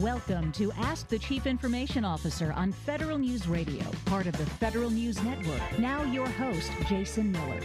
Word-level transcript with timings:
Welcome 0.00 0.52
to 0.52 0.70
Ask 0.72 1.08
the 1.08 1.18
Chief 1.18 1.46
Information 1.46 2.04
Officer 2.04 2.52
on 2.52 2.70
Federal 2.70 3.16
News 3.16 3.48
Radio, 3.48 3.82
part 4.04 4.26
of 4.26 4.36
the 4.36 4.44
Federal 4.44 4.90
News 4.90 5.22
Network. 5.22 5.78
Now, 5.78 6.02
your 6.02 6.28
host, 6.28 6.70
Jason 6.86 7.32
Miller. 7.32 7.60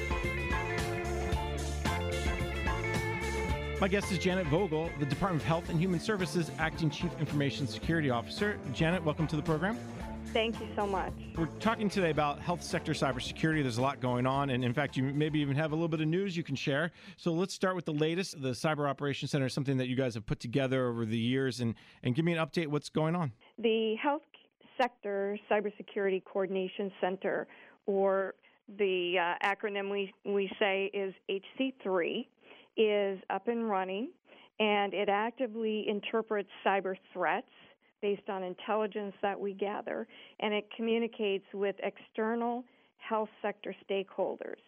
My 3.81 3.90
guest 3.90 4.13
is 4.13 4.17
Janet 4.17 4.47
Vogel, 4.47 4.90
the 4.97 5.06
Department 5.06 5.42
of 5.42 5.47
Health 5.47 5.67
and 5.67 5.78
Human 5.78 5.99
Services 5.99 6.49
Acting 6.58 6.90
Chief 6.90 7.12
Information 7.20 7.67
Security 7.67 8.10
Officer. 8.10 8.58
Janet, 8.74 9.04
welcome 9.04 9.28
to 9.28 9.36
the 9.36 9.42
program. 9.42 9.78
Thank 10.34 10.62
you 10.62 10.68
so 10.78 10.88
much. 10.88 11.12
We're 11.36 11.47
talking 11.60 11.90
today 11.90 12.10
about 12.10 12.40
health 12.40 12.64
sector 12.64 12.94
cybersecurity. 12.94 13.64
There's 13.64 13.78
a 13.78 13.82
lot 13.82 14.00
going 14.00 14.26
on, 14.26 14.52
and 14.52 14.64
in 14.64 14.74
fact, 14.74 14.96
you 14.96 15.04
maybe 15.04 15.40
even 15.40 15.58
have 15.58 15.74
a 15.74 15.76
little 15.76 15.90
bit 15.90 16.00
of 16.00 16.08
news 16.08 16.38
you 16.38 16.44
can 16.44 16.55
share. 16.55 16.91
So 17.18 17.34
let's 17.34 17.54
start 17.54 17.76
with 17.76 17.84
the 17.84 17.94
latest. 17.94 18.41
The 18.41 18.52
Cyber 18.52 18.90
Operations 18.90 19.32
Center 19.32 19.48
is 19.48 19.54
something 19.54 19.76
that 19.76 19.90
you 19.90 19.98
guys 19.98 20.14
have 20.14 20.26
put 20.26 20.40
together 20.40 20.88
over 20.88 21.05
the 21.05 21.18
years, 21.18 21.60
and, 21.60 21.76
and 22.04 22.16
give 22.16 22.24
me 22.24 22.32
an 22.32 22.46
update. 22.46 22.68
What's 22.68 22.88
going 22.88 23.14
on? 23.14 23.34
The 23.60 23.96
Health 24.02 24.22
Sector 24.82 25.38
Cybersecurity 25.52 26.24
Coordination 26.24 26.94
Center, 27.02 27.48
or 27.86 28.36
the 28.77 29.16
uh, 29.20 29.46
acronym 29.46 29.91
we, 29.91 30.13
we 30.24 30.50
say 30.60 30.90
is 30.94 31.13
HC3, 31.30 32.26
is 32.77 33.20
up 33.30 33.50
and 33.50 33.70
running, 33.70 34.12
and 34.62 34.94
it 34.94 35.10
actively 35.10 35.86
interprets 35.90 36.50
cyber 36.66 36.96
threats 37.12 37.50
based 38.02 38.30
on 38.30 38.44
intelligence 38.44 39.14
that 39.22 39.40
we 39.40 39.54
gather, 39.54 40.08
and 40.40 40.54
it 40.54 40.68
communicates 40.76 41.46
with 41.54 41.76
external 41.84 42.64
health 42.98 43.30
sector 43.41 43.76
stakeholders. 43.90 44.60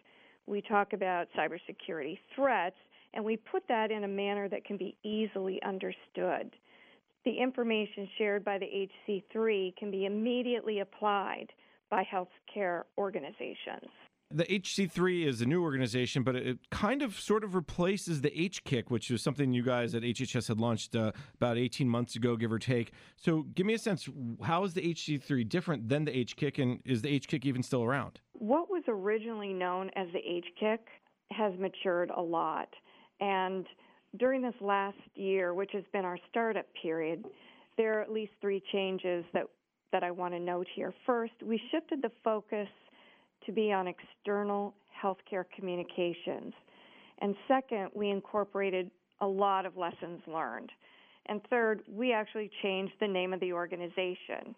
We 0.46 0.60
talk 0.60 0.92
about 0.92 1.28
cybersecurity 1.36 2.18
threats, 2.34 2.76
and 3.14 3.24
we 3.24 3.36
put 3.36 3.62
that 3.68 3.90
in 3.90 4.04
a 4.04 4.08
manner 4.08 4.48
that 4.48 4.64
can 4.64 4.76
be 4.76 4.96
easily 5.02 5.60
understood. 5.62 6.54
The 7.24 7.38
information 7.38 8.08
shared 8.18 8.44
by 8.44 8.58
the 8.58 8.88
HC3 9.08 9.76
can 9.76 9.90
be 9.90 10.04
immediately 10.04 10.80
applied 10.80 11.46
by 11.90 12.06
healthcare 12.12 12.82
organizations 12.98 13.90
the 14.30 14.44
HC3 14.44 15.26
is 15.26 15.40
a 15.40 15.46
new 15.46 15.62
organization, 15.62 16.22
but 16.22 16.34
it 16.34 16.58
kind 16.70 17.02
of 17.02 17.18
sort 17.18 17.44
of 17.44 17.54
replaces 17.54 18.20
the 18.20 18.30
HCCIC, 18.30 18.90
which 18.90 19.10
was 19.10 19.22
something 19.22 19.52
you 19.52 19.62
guys 19.62 19.94
at 19.94 20.02
HHS 20.02 20.48
had 20.48 20.58
launched 20.58 20.96
uh, 20.96 21.12
about 21.34 21.56
18 21.58 21.88
months 21.88 22.16
ago, 22.16 22.36
give 22.36 22.52
or 22.52 22.58
take. 22.58 22.92
So 23.16 23.42
give 23.54 23.66
me 23.66 23.74
a 23.74 23.78
sense, 23.78 24.08
how 24.42 24.64
is 24.64 24.74
the 24.74 24.82
HC3 24.94 25.48
different 25.48 25.88
than 25.88 26.04
the 26.04 26.24
HCCIC, 26.24 26.62
and 26.62 26.80
is 26.84 27.02
the 27.02 27.20
HCCIC 27.20 27.44
even 27.44 27.62
still 27.62 27.84
around? 27.84 28.20
What 28.32 28.70
was 28.70 28.82
originally 28.88 29.52
known 29.52 29.90
as 29.94 30.08
the 30.12 30.18
HCCIC 30.18 30.78
has 31.30 31.52
matured 31.58 32.10
a 32.10 32.20
lot. 32.20 32.68
And 33.20 33.66
during 34.18 34.42
this 34.42 34.54
last 34.60 34.98
year, 35.14 35.54
which 35.54 35.70
has 35.72 35.84
been 35.92 36.04
our 36.04 36.18
startup 36.30 36.66
period, 36.80 37.24
there 37.76 37.98
are 37.98 38.02
at 38.02 38.12
least 38.12 38.32
three 38.40 38.62
changes 38.72 39.24
that, 39.32 39.44
that 39.92 40.04
I 40.04 40.10
want 40.10 40.34
to 40.34 40.40
note 40.40 40.66
here. 40.74 40.92
First, 41.06 41.32
we 41.44 41.60
shifted 41.70 42.02
the 42.02 42.10
focus– 42.22 42.68
to 43.46 43.52
be 43.52 43.72
on 43.72 43.86
external 43.86 44.74
healthcare 45.02 45.44
communications. 45.54 46.52
And 47.18 47.34
second, 47.46 47.90
we 47.94 48.10
incorporated 48.10 48.90
a 49.20 49.26
lot 49.26 49.66
of 49.66 49.76
lessons 49.76 50.20
learned. 50.26 50.70
And 51.26 51.40
third, 51.48 51.82
we 51.90 52.12
actually 52.12 52.50
changed 52.62 52.94
the 53.00 53.08
name 53.08 53.32
of 53.32 53.40
the 53.40 53.52
organization. 53.52 54.54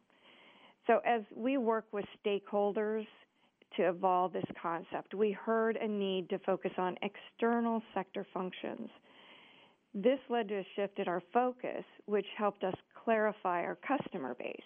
So 0.87 1.01
as 1.05 1.23
we 1.35 1.59
work 1.59 1.87
with 1.93 2.05
stakeholders 2.25 3.07
to 3.77 3.89
evolve 3.89 4.33
this 4.33 4.45
concept, 4.61 5.15
we 5.15 5.33
heard 5.33 5.77
a 5.77 5.87
need 5.87 6.29
to 6.31 6.39
focus 6.41 6.73
on 6.79 6.97
external 7.03 7.83
sector 7.95 8.27
functions. 8.33 8.89
This 9.95 10.19
led 10.29 10.49
to 10.49 10.59
a 10.59 10.67
shift 10.77 10.99
in 10.99 11.09
our 11.09 11.23
focus, 11.33 11.85
which 12.07 12.27
helped 12.37 12.65
us 12.65 12.75
clarify 13.05 13.63
our 13.63 13.77
customer 13.87 14.35
base. 14.35 14.61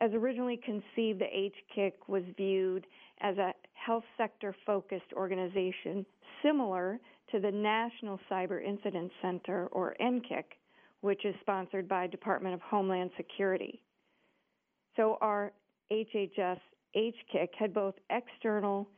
As 0.00 0.12
originally 0.14 0.56
conceived, 0.56 1.20
the 1.20 1.50
HCCIC 1.76 1.92
was 2.08 2.22
viewed 2.36 2.86
as 3.20 3.36
a 3.36 3.52
health 3.74 4.04
sector 4.16 4.54
focused 4.64 5.12
organization 5.14 6.06
similar 6.42 6.98
to 7.30 7.38
the 7.38 7.50
National 7.50 8.18
Cyber 8.30 8.64
Incident 8.64 9.12
Center, 9.20 9.66
or 9.72 9.94
NCCIC, 10.00 10.44
which 11.02 11.24
is 11.24 11.34
sponsored 11.40 11.86
by 11.86 12.06
Department 12.06 12.54
of 12.54 12.62
Homeland 12.62 13.10
Security. 13.16 13.82
So 14.96 15.18
our 15.20 15.52
HHS 15.92 16.58
HCCIC 16.96 17.48
had 17.58 17.74
both 17.74 17.94
external 18.08 18.88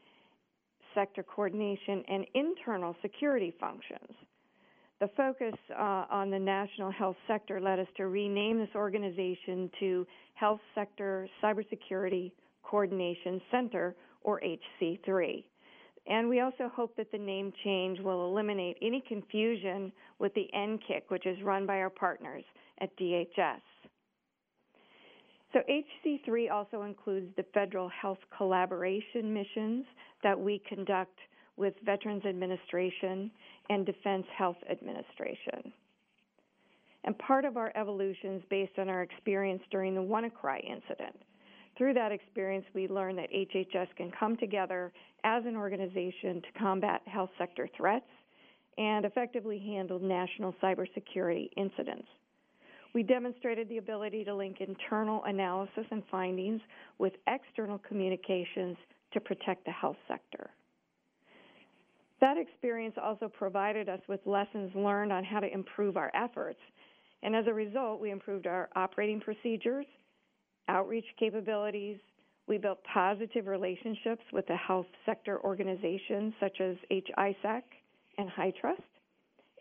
sector 0.94 1.22
coordination 1.22 2.04
and 2.08 2.26
internal 2.34 2.94
security 3.02 3.52
functions. 3.58 4.14
The 5.02 5.10
focus 5.16 5.56
uh, 5.76 6.04
on 6.10 6.30
the 6.30 6.38
national 6.38 6.92
health 6.92 7.16
sector 7.26 7.60
led 7.60 7.80
us 7.80 7.88
to 7.96 8.06
rename 8.06 8.60
this 8.60 8.68
organization 8.76 9.68
to 9.80 10.06
Health 10.34 10.60
Sector 10.76 11.26
Cybersecurity 11.42 12.30
Coordination 12.62 13.40
Center, 13.50 13.96
or 14.20 14.40
HC3. 14.80 15.42
And 16.06 16.28
we 16.28 16.38
also 16.38 16.70
hope 16.72 16.94
that 16.96 17.10
the 17.10 17.18
name 17.18 17.52
change 17.64 17.98
will 17.98 18.30
eliminate 18.30 18.76
any 18.80 19.02
confusion 19.08 19.90
with 20.20 20.32
the 20.34 20.46
NCCIC, 20.54 21.02
which 21.08 21.26
is 21.26 21.36
run 21.42 21.66
by 21.66 21.78
our 21.78 21.90
partners 21.90 22.44
at 22.80 22.96
DHS. 22.96 23.58
So 25.52 25.62
HC3 25.68 26.48
also 26.48 26.82
includes 26.82 27.26
the 27.36 27.44
federal 27.52 27.88
health 27.88 28.20
collaboration 28.36 29.34
missions 29.34 29.84
that 30.22 30.38
we 30.38 30.62
conduct 30.68 31.18
with 31.56 31.74
Veterans 31.84 32.24
Administration 32.24 33.30
and 33.72 33.86
Defense 33.86 34.26
Health 34.36 34.58
Administration. 34.70 35.72
And 37.04 37.18
part 37.18 37.44
of 37.44 37.56
our 37.56 37.72
evolution 37.74 38.36
is 38.36 38.42
based 38.50 38.78
on 38.78 38.88
our 38.88 39.02
experience 39.02 39.62
during 39.70 39.94
the 39.94 40.00
WannaCry 40.00 40.62
incident. 40.62 41.16
Through 41.78 41.94
that 41.94 42.12
experience, 42.12 42.66
we 42.74 42.86
learned 42.86 43.18
that 43.18 43.32
HHS 43.32 43.88
can 43.96 44.12
come 44.18 44.36
together 44.36 44.92
as 45.24 45.44
an 45.46 45.56
organization 45.56 46.42
to 46.42 46.58
combat 46.58 47.00
health 47.06 47.30
sector 47.38 47.66
threats 47.76 48.04
and 48.76 49.06
effectively 49.06 49.58
handle 49.58 49.98
national 49.98 50.54
cybersecurity 50.62 51.48
incidents. 51.56 52.06
We 52.94 53.02
demonstrated 53.02 53.70
the 53.70 53.78
ability 53.78 54.24
to 54.24 54.34
link 54.34 54.58
internal 54.60 55.24
analysis 55.24 55.86
and 55.90 56.02
findings 56.10 56.60
with 56.98 57.14
external 57.26 57.78
communications 57.78 58.76
to 59.14 59.20
protect 59.20 59.64
the 59.64 59.72
health 59.72 59.96
sector. 60.06 60.50
That 62.22 62.38
experience 62.38 62.94
also 63.02 63.28
provided 63.28 63.88
us 63.88 63.98
with 64.08 64.20
lessons 64.26 64.70
learned 64.76 65.12
on 65.12 65.24
how 65.24 65.40
to 65.40 65.52
improve 65.52 65.96
our 65.96 66.12
efforts. 66.14 66.60
And 67.24 67.34
as 67.34 67.46
a 67.48 67.52
result, 67.52 68.00
we 68.00 68.12
improved 68.12 68.46
our 68.46 68.68
operating 68.76 69.20
procedures, 69.20 69.86
outreach 70.68 71.04
capabilities. 71.18 71.98
We 72.46 72.58
built 72.58 72.78
positive 72.84 73.48
relationships 73.48 74.22
with 74.32 74.46
the 74.46 74.56
health 74.56 74.86
sector 75.04 75.40
organizations 75.42 76.32
such 76.38 76.60
as 76.60 76.76
H-ISAC 76.92 77.62
and 78.18 78.30
HITRUST. 78.30 78.82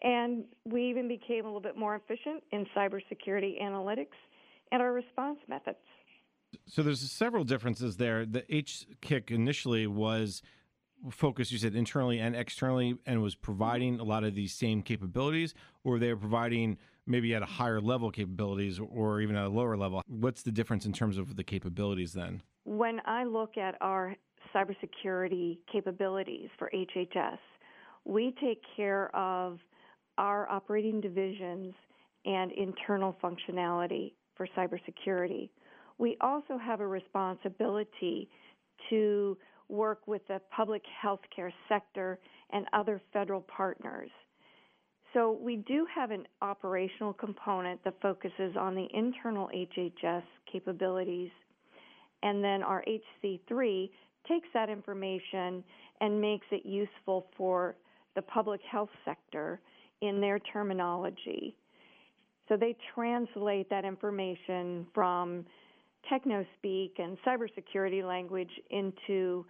And 0.04 0.44
we 0.64 0.88
even 0.88 1.08
became 1.08 1.46
a 1.46 1.48
little 1.48 1.62
bit 1.62 1.78
more 1.78 1.96
efficient 1.96 2.44
in 2.52 2.68
cybersecurity 2.78 3.60
analytics 3.60 4.18
and 4.72 4.84
our 4.84 4.94
response 4.94 5.40
methods. 5.48 5.78
So 6.68 6.84
there's 6.84 7.02
several 7.12 7.44
differences 7.44 7.98
there. 7.98 8.24
The 8.24 8.42
HCCIC 8.44 9.32
initially 9.32 9.88
was 9.88 10.44
focused, 11.10 11.52
you 11.52 11.58
said, 11.58 11.76
internally 11.76 12.20
and 12.20 12.36
externally, 12.36 12.98
and 13.06 13.22
was 13.22 13.36
providing 13.36 14.00
a 14.00 14.04
lot 14.04 14.24
of 14.24 14.36
these 14.36 14.54
same 14.54 14.82
capabilities, 14.82 15.54
or 15.84 16.00
they 16.00 16.14
were 16.14 16.20
providing 16.20 16.78
maybe 17.08 17.34
at 17.34 17.42
a 17.42 17.46
higher 17.46 17.82
level 17.82 18.12
capabilities 18.12 18.80
or 18.80 19.22
even 19.22 19.36
at 19.36 19.46
a 19.46 19.50
lower 19.50 19.76
level? 19.76 20.02
What's 20.08 20.44
the 20.44 20.52
difference 20.52 20.86
in 20.86 20.94
terms 20.94 21.18
of 21.18 21.36
the 21.36 21.44
capabilities 21.44 22.14
then? 22.14 22.42
When 22.64 23.02
I 23.06 23.24
look 23.24 23.58
at 23.58 23.76
our 23.82 24.16
cybersecurity 24.54 25.60
capabilities 25.72 26.50
for 26.58 26.72
HHS, 26.74 27.38
we 28.06 28.36
take 28.42 28.62
care 28.76 29.16
of 29.16 29.60
our 30.18 30.50
operating 30.50 31.02
divisions 31.02 31.74
and 32.26 32.52
internal 32.52 33.16
functionality 33.24 34.14
for 34.36 34.48
cybersecurity. 34.58 35.50
We 35.98 36.18
also 36.22 36.58
have 36.58 36.80
a 36.80 36.88
responsibility 36.88 38.30
to 38.90 39.38
work 39.72 40.08
with 40.08 40.22
the 40.28 40.40
public 40.56 40.84
healthcare 41.04 41.52
sector 41.70 42.20
and 42.52 42.66
other 42.74 43.02
federal 43.14 43.42
partners. 43.42 44.10
So 45.14 45.38
we 45.42 45.58
do 45.58 45.86
have 45.94 46.12
an 46.12 46.26
operational 46.42 47.14
component 47.14 47.84
that 47.84 47.96
focuses 48.02 48.56
on 48.58 48.76
the 48.76 48.88
internal 48.94 49.50
HHS 49.54 50.24
capabilities, 50.52 51.32
and 52.24 52.44
then 52.44 52.64
our 52.64 52.84
HC3 52.88 53.90
takes 54.28 54.48
that 54.54 54.70
information 54.70 55.64
and 56.00 56.22
makes 56.22 56.46
it 56.52 56.66
useful 56.66 57.28
for 57.36 57.76
the 58.16 58.22
public 58.22 58.62
health 58.70 58.90
sector 59.04 59.60
in 60.02 60.22
their 60.22 60.40
terminology. 60.40 61.56
So 62.48 62.58
they 62.58 62.76
translate 62.94 63.70
that 63.70 63.86
information 63.86 64.86
from 64.94 65.46
techno 66.10 66.46
speak 66.58 66.96
and 67.00 67.18
cybersecurity 67.26 68.06
language 68.06 68.52
into 68.70 69.46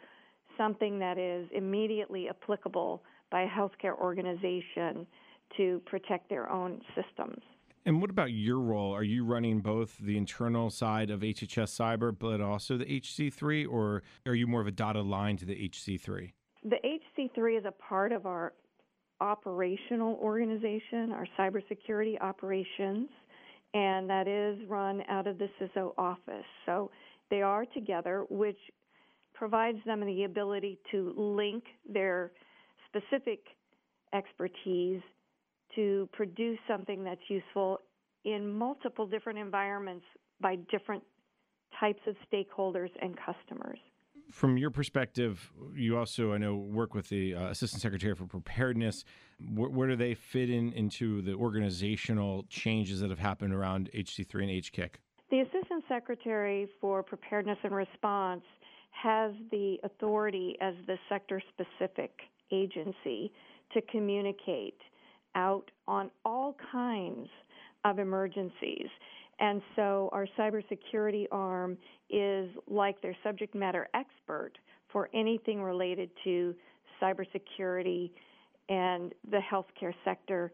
something 0.57 0.99
that 0.99 1.17
is 1.17 1.47
immediately 1.53 2.29
applicable 2.29 3.03
by 3.31 3.43
a 3.43 3.47
healthcare 3.47 3.97
organization 3.97 5.07
to 5.57 5.81
protect 5.85 6.29
their 6.29 6.49
own 6.49 6.81
systems. 6.95 7.41
And 7.85 7.99
what 7.99 8.11
about 8.11 8.31
your 8.31 8.59
role? 8.59 8.93
Are 8.93 9.03
you 9.03 9.25
running 9.25 9.59
both 9.59 9.97
the 9.97 10.15
internal 10.15 10.69
side 10.69 11.09
of 11.09 11.21
HHS 11.21 11.75
Cyber, 11.75 12.15
but 12.17 12.39
also 12.39 12.77
the 12.77 12.85
HC3, 12.85 13.67
or 13.67 14.03
are 14.27 14.35
you 14.35 14.45
more 14.45 14.61
of 14.61 14.67
a 14.67 14.71
dotted 14.71 15.05
line 15.05 15.37
to 15.37 15.45
the 15.45 15.69
HC3? 15.69 16.31
The 16.63 16.77
HC3 16.85 17.57
is 17.57 17.65
a 17.65 17.71
part 17.71 18.11
of 18.11 18.27
our 18.27 18.53
operational 19.19 20.15
organization, 20.21 21.11
our 21.11 21.27
cybersecurity 21.39 22.21
operations, 22.21 23.09
and 23.73 24.09
that 24.09 24.27
is 24.27 24.57
run 24.67 25.01
out 25.07 25.27
of 25.27 25.37
the 25.37 25.49
CISO 25.59 25.93
office. 25.97 26.45
So 26.65 26.91
they 27.29 27.41
are 27.41 27.65
together, 27.65 28.25
which 28.29 28.57
provides 29.33 29.77
them 29.85 30.05
the 30.05 30.23
ability 30.25 30.77
to 30.91 31.13
link 31.17 31.63
their 31.87 32.31
specific 32.87 33.39
expertise 34.13 35.01
to 35.75 36.09
produce 36.11 36.59
something 36.67 37.03
that's 37.03 37.21
useful 37.29 37.79
in 38.25 38.51
multiple 38.51 39.07
different 39.07 39.39
environments 39.39 40.05
by 40.41 40.57
different 40.69 41.03
types 41.79 42.01
of 42.07 42.15
stakeholders 42.31 42.89
and 43.01 43.15
customers. 43.17 43.79
From 44.31 44.57
your 44.57 44.71
perspective, 44.71 45.51
you 45.75 45.97
also, 45.97 46.33
I 46.33 46.37
know, 46.37 46.55
work 46.55 46.93
with 46.93 47.09
the 47.09 47.35
uh, 47.35 47.49
Assistant 47.49 47.81
Secretary 47.81 48.15
for 48.15 48.25
Preparedness. 48.25 49.03
Where, 49.53 49.69
where, 49.69 49.87
do 49.89 49.95
they 49.95 50.13
fit 50.13 50.49
in 50.49 50.71
into 50.73 51.21
the 51.21 51.33
organizational 51.33 52.45
changes 52.49 53.01
that 53.01 53.09
have 53.09 53.19
happened 53.19 53.53
around 53.53 53.89
HC3 53.93 54.33
and 54.43 54.49
HCCIC? 54.51 54.89
The 55.31 55.39
Assistant 55.41 55.83
Secretary 55.87 56.67
for 56.79 57.03
Preparedness 57.03 57.57
and 57.63 57.75
Response 57.75 58.43
has 58.91 59.33
the 59.51 59.77
authority 59.83 60.55
as 60.61 60.75
the 60.87 60.97
sector 61.09 61.41
specific 61.49 62.11
agency 62.51 63.31
to 63.73 63.81
communicate 63.91 64.77
out 65.35 65.71
on 65.87 66.09
all 66.25 66.55
kinds 66.71 67.27
of 67.85 67.99
emergencies. 67.99 68.87
And 69.39 69.61
so 69.75 70.09
our 70.11 70.27
cybersecurity 70.37 71.25
arm 71.31 71.77
is 72.09 72.49
like 72.67 73.01
their 73.01 73.15
subject 73.23 73.55
matter 73.55 73.87
expert 73.93 74.53
for 74.91 75.09
anything 75.13 75.61
related 75.61 76.09
to 76.23 76.53
cybersecurity 77.01 78.11
and 78.69 79.13
the 79.29 79.39
healthcare 79.39 79.93
sector 80.05 80.51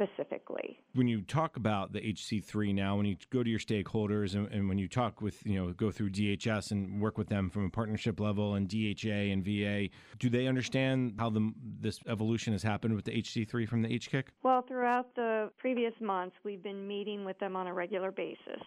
specifically. 0.00 0.78
When 0.94 1.08
you 1.08 1.22
talk 1.22 1.56
about 1.56 1.92
the 1.92 2.00
HC3 2.00 2.74
now, 2.74 2.96
when 2.96 3.06
you 3.06 3.16
go 3.30 3.42
to 3.42 3.50
your 3.50 3.58
stakeholders 3.58 4.34
and, 4.34 4.50
and, 4.52 4.68
when 4.68 4.78
you 4.78 4.88
talk 4.88 5.20
with, 5.20 5.44
you 5.44 5.54
know, 5.54 5.72
go 5.72 5.90
through 5.90 6.10
DHS 6.10 6.70
and 6.70 7.00
work 7.00 7.18
with 7.18 7.28
them 7.28 7.50
from 7.50 7.66
a 7.66 7.70
partnership 7.70 8.20
level 8.20 8.54
and 8.54 8.68
DHA 8.68 9.32
and 9.32 9.44
VA, 9.44 9.88
do 10.18 10.30
they 10.30 10.46
understand 10.46 11.14
how 11.18 11.30
the, 11.30 11.52
this 11.80 12.00
evolution 12.08 12.52
has 12.52 12.62
happened 12.62 12.94
with 12.94 13.04
the 13.04 13.12
HC3 13.12 13.68
from 13.68 13.82
the 13.82 13.88
HCCIC? 13.88 14.24
Well, 14.42 14.62
throughout 14.62 15.14
the 15.14 15.50
previous 15.58 15.94
months, 16.00 16.36
we've 16.44 16.62
been 16.62 16.86
meeting 16.86 17.24
with 17.24 17.38
them 17.38 17.56
on 17.56 17.66
a 17.66 17.74
regular 17.74 18.10
basis. 18.10 18.62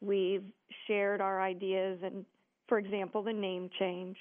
We've 0.00 0.44
shared 0.86 1.20
our 1.20 1.40
ideas 1.40 2.00
and, 2.02 2.24
for 2.68 2.78
example, 2.78 3.22
the 3.22 3.32
name 3.32 3.70
change 3.78 4.16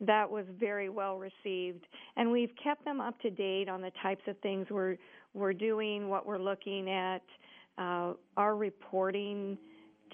that 0.00 0.30
was 0.30 0.46
very 0.58 0.88
well 0.88 1.18
received 1.18 1.86
and 2.16 2.30
we've 2.30 2.52
kept 2.62 2.84
them 2.84 3.00
up 3.00 3.20
to 3.20 3.30
date 3.30 3.68
on 3.68 3.82
the 3.82 3.92
types 4.02 4.22
of 4.26 4.38
things 4.38 4.66
we're 4.70 4.96
we're 5.34 5.52
doing, 5.52 6.08
what 6.08 6.26
we're 6.26 6.38
looking 6.38 6.90
at. 6.90 7.22
Uh, 7.78 8.14
our 8.36 8.56
reporting 8.56 9.56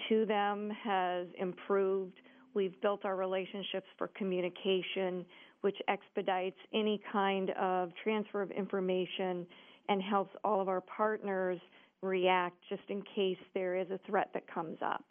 to 0.09 0.27
them 0.27 0.71
has 0.83 1.27
improved. 1.39 2.15
We've 2.55 2.79
built 2.81 3.05
our 3.05 3.17
relationships 3.17 3.87
for 3.99 4.09
communication, 4.09 5.25
which 5.63 5.77
expedites 5.89 6.57
any 6.73 7.01
kind 7.13 7.51
of 7.51 7.91
transfer 8.03 8.43
of 8.43 8.51
information 8.51 9.47
and 9.89 10.03
helps 10.03 10.35
all 10.45 10.61
of 10.61 10.69
our 10.69 10.81
partners 10.81 11.61
react 12.03 12.57
just 12.69 12.83
in 12.89 13.03
case 13.15 13.39
there 13.55 13.77
is 13.77 13.91
a 13.91 13.99
threat 14.07 14.31
that 14.35 14.47
comes 14.53 14.79
up. 14.83 15.05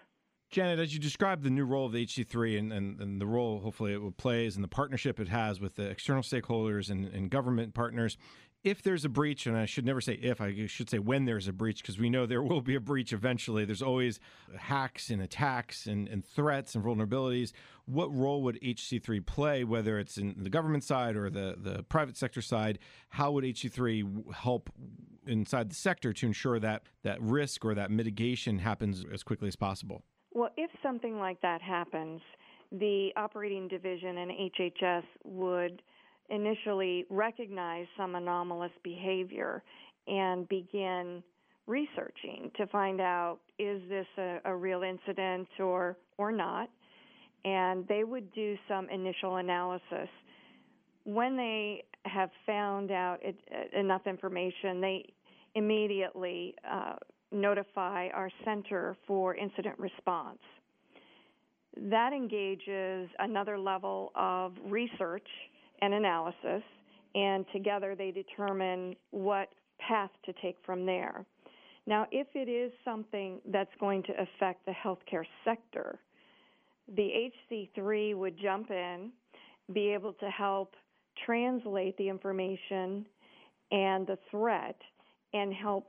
Janet, 0.51 0.79
as 0.79 0.93
you 0.93 0.99
describe 0.99 1.41
the 1.43 1.49
new 1.49 1.65
role 1.65 1.87
of 1.87 1.91
the 1.91 2.05
HC3 2.05 2.59
and, 2.59 2.71
and, 2.71 3.01
and, 3.01 3.19
the 3.19 3.25
role 3.25 3.59
hopefully 3.59 3.93
it 3.93 4.01
will 4.01 4.11
plays 4.11 4.55
and 4.55 4.63
the 4.63 4.69
partnership 4.69 5.19
it 5.19 5.27
has 5.27 5.59
with 5.59 5.75
the 5.75 5.83
external 5.89 6.21
stakeholders 6.21 6.89
and, 6.89 7.05
and 7.07 7.29
government 7.29 7.73
partners, 7.73 8.15
if 8.65 8.81
there's 8.81 9.05
a 9.05 9.09
breach, 9.09 9.45
and 9.45 9.55
I 9.55 9.67
should 9.67 9.85
never 9.85 10.01
say 10.01 10.13
if, 10.13 10.41
I 10.41 10.65
should 10.65 10.89
say 10.89 10.97
when 10.97 11.25
there's 11.25 11.47
a 11.47 11.53
breach, 11.53 11.83
because 11.83 11.99
we 11.99 12.09
know 12.09 12.25
there 12.25 12.41
will 12.41 12.61
be 12.61 12.73
a 12.73 12.79
breach 12.79 13.13
eventually. 13.13 13.63
There's 13.63 13.83
always 13.83 14.19
hacks 14.57 15.11
and 15.11 15.21
attacks 15.21 15.85
and, 15.85 16.07
and 16.07 16.25
threats 16.25 16.73
and 16.73 16.83
vulnerabilities. 16.83 17.51
What 17.85 18.11
role 18.11 18.41
would 18.41 18.59
HC3 18.61 19.23
play, 19.23 19.63
whether 19.63 19.99
it's 19.99 20.17
in 20.17 20.33
the 20.39 20.49
government 20.49 20.83
side 20.83 21.15
or 21.15 21.29
the, 21.29 21.55
the 21.55 21.83
private 21.83 22.17
sector 22.17 22.41
side? 22.41 22.79
How 23.09 23.31
would 23.33 23.43
HC3 23.43 24.33
help 24.33 24.71
inside 25.27 25.69
the 25.69 25.75
sector 25.75 26.11
to 26.11 26.25
ensure 26.25 26.59
that 26.59 26.81
that 27.03 27.21
risk 27.21 27.63
or 27.63 27.75
that 27.75 27.91
mitigation 27.91 28.57
happens 28.57 29.05
as 29.13 29.21
quickly 29.21 29.47
as 29.47 29.55
possible? 29.55 30.01
Well, 30.33 30.49
if 30.57 30.71
something 30.81 31.19
like 31.19 31.39
that 31.41 31.61
happens, 31.61 32.19
the 32.71 33.11
operating 33.15 33.67
division 33.67 34.17
and 34.17 34.31
HHS 34.31 35.03
would– 35.23 35.83
initially 36.29 37.05
recognize 37.09 37.85
some 37.97 38.15
anomalous 38.15 38.71
behavior 38.83 39.63
and 40.07 40.47
begin 40.49 41.23
researching 41.67 42.51
to 42.57 42.67
find 42.67 43.01
out 43.01 43.39
is 43.57 43.81
this 43.89 44.05
a, 44.17 44.37
a, 44.45 44.55
real 44.55 44.83
incident 44.83 45.47
or 45.59 45.97
or 46.17 46.31
not? 46.31 46.69
And 47.43 47.87
they 47.87 48.03
would 48.03 48.31
do 48.33 48.55
some 48.67 48.89
initial 48.89 49.37
analysis. 49.37 50.09
When 51.03 51.37
they 51.37 51.83
have 52.05 52.29
found 52.45 52.91
out 52.91 53.17
it, 53.21 53.35
enough 53.73 54.07
information 54.07 54.81
they 54.81 55.05
immediately 55.55 56.55
uh, 56.69 56.95
notify 57.31 58.07
our 58.13 58.29
center 58.43 58.95
for 59.07 59.35
incident 59.35 59.77
response. 59.79 60.39
That 61.77 62.13
engages 62.13 63.09
another 63.19 63.59
level 63.59 64.11
of 64.15 64.53
research 64.65 65.27
and 65.81 65.93
analysis, 65.93 66.63
and 67.13 67.45
together 67.53 67.95
they 67.95 68.11
determine 68.11 68.95
what 69.11 69.49
path 69.79 70.11
to 70.25 70.33
take 70.41 70.57
from 70.65 70.85
there. 70.85 71.25
Now, 71.87 72.07
if 72.11 72.27
it 72.33 72.49
is 72.49 72.71
something 72.83 73.39
that's 73.51 73.69
going 73.79 74.03
to 74.03 74.13
affect 74.13 74.65
the 74.65 74.71
healthcare 74.71 75.25
sector, 75.43 75.99
the 76.95 77.29
HC3 77.51 78.15
would 78.15 78.39
jump 78.41 78.71
in, 78.71 79.11
be 79.73 79.89
able 79.93 80.13
to 80.13 80.29
help 80.29 80.75
translate 81.25 81.97
the 81.97 82.09
information 82.09 83.05
and 83.71 84.05
the 84.07 84.17
threat 84.31 84.77
and 85.33 85.53
help 85.53 85.87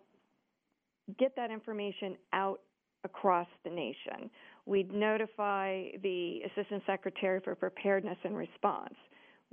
get 1.19 1.35
that 1.37 1.51
information 1.51 2.17
out 2.33 2.61
across 3.05 3.47
the 3.65 3.71
nation. 3.71 4.31
We'd 4.67 4.93
notify 4.93 5.85
the 6.03 6.41
Assistant 6.47 6.83
Secretary 6.87 7.41
for 7.41 7.55
Preparedness 7.55 8.19
and 8.25 8.37
Response. 8.37 8.95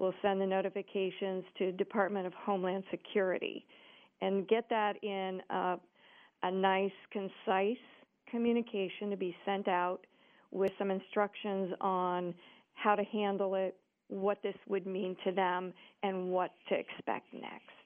We'll 0.04 0.14
send 0.22 0.42
the 0.42 0.46
notifications 0.46 1.46
to 1.60 1.72
Department 1.72 2.28
of 2.28 2.34
Homeland 2.34 2.84
Security 2.92 3.66
and 4.20 4.46
get 4.50 4.68
that 4.70 5.02
in 5.02 5.40
a, 5.50 5.78
a 6.44 6.52
nice, 6.52 6.92
concise 7.10 7.78
communication 8.30 9.10
to 9.12 9.16
be 9.16 9.34
sent 9.46 9.70
out 9.70 10.00
with 10.52 10.74
some 10.78 10.92
instructions 10.92 11.72
on 11.80 12.36
how 12.74 12.96
to 12.96 13.04
handle 13.06 13.56
it, 13.56 13.78
what 14.10 14.44
this 14.44 14.58
would 14.68 14.86
mean 14.86 15.16
to 15.24 15.32
them, 15.32 15.72
and 16.04 16.32
what 16.32 16.52
to 16.68 16.76
expect 16.76 17.34
next. 17.34 17.83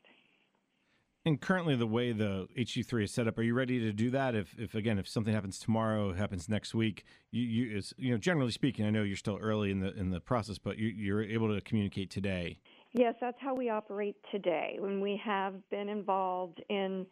And 1.28 1.42
currently, 1.42 1.76
the 1.76 1.86
way 1.86 2.14
the 2.14 2.48
HC3 2.58 3.04
is 3.04 3.12
set 3.12 3.28
up, 3.28 3.38
are 3.38 3.42
you 3.42 3.54
ready 3.54 3.82
to 3.82 3.92
do 3.92 4.10
that? 4.12 4.34
If, 4.34 4.58
if 4.58 4.76
again, 4.76 4.98
if 4.98 5.10
something 5.10 5.34
happens 5.34 5.60
tomorrow, 5.60 6.14
happens 6.14 6.48
next 6.48 6.74
week, 6.74 7.04
you, 7.32 7.44
you, 7.44 7.78
is, 7.78 7.94
you 7.98 8.12
know, 8.12 8.18
generally 8.18 8.54
speaking, 8.54 8.86
I 8.86 8.92
know 8.92 9.04
you're 9.04 9.18
still 9.18 9.38
early 9.42 9.70
in 9.70 9.82
the 9.82 9.94
in 10.00 10.10
the 10.10 10.22
process, 10.22 10.58
but 10.58 10.78
you, 10.78 10.88
you're 10.88 11.22
able 11.22 11.54
to 11.54 11.60
communicate 11.60 12.10
today. 12.12 12.60
Yes, 12.94 13.14
that's 13.20 13.36
how 13.42 13.54
we 13.54 13.70
operate 13.70 14.16
today. 14.32 14.78
When 14.80 15.02
we 15.02 15.20
have 15.22 15.56
been 15.70 15.90
involved 15.90 16.64
in 16.70 17.06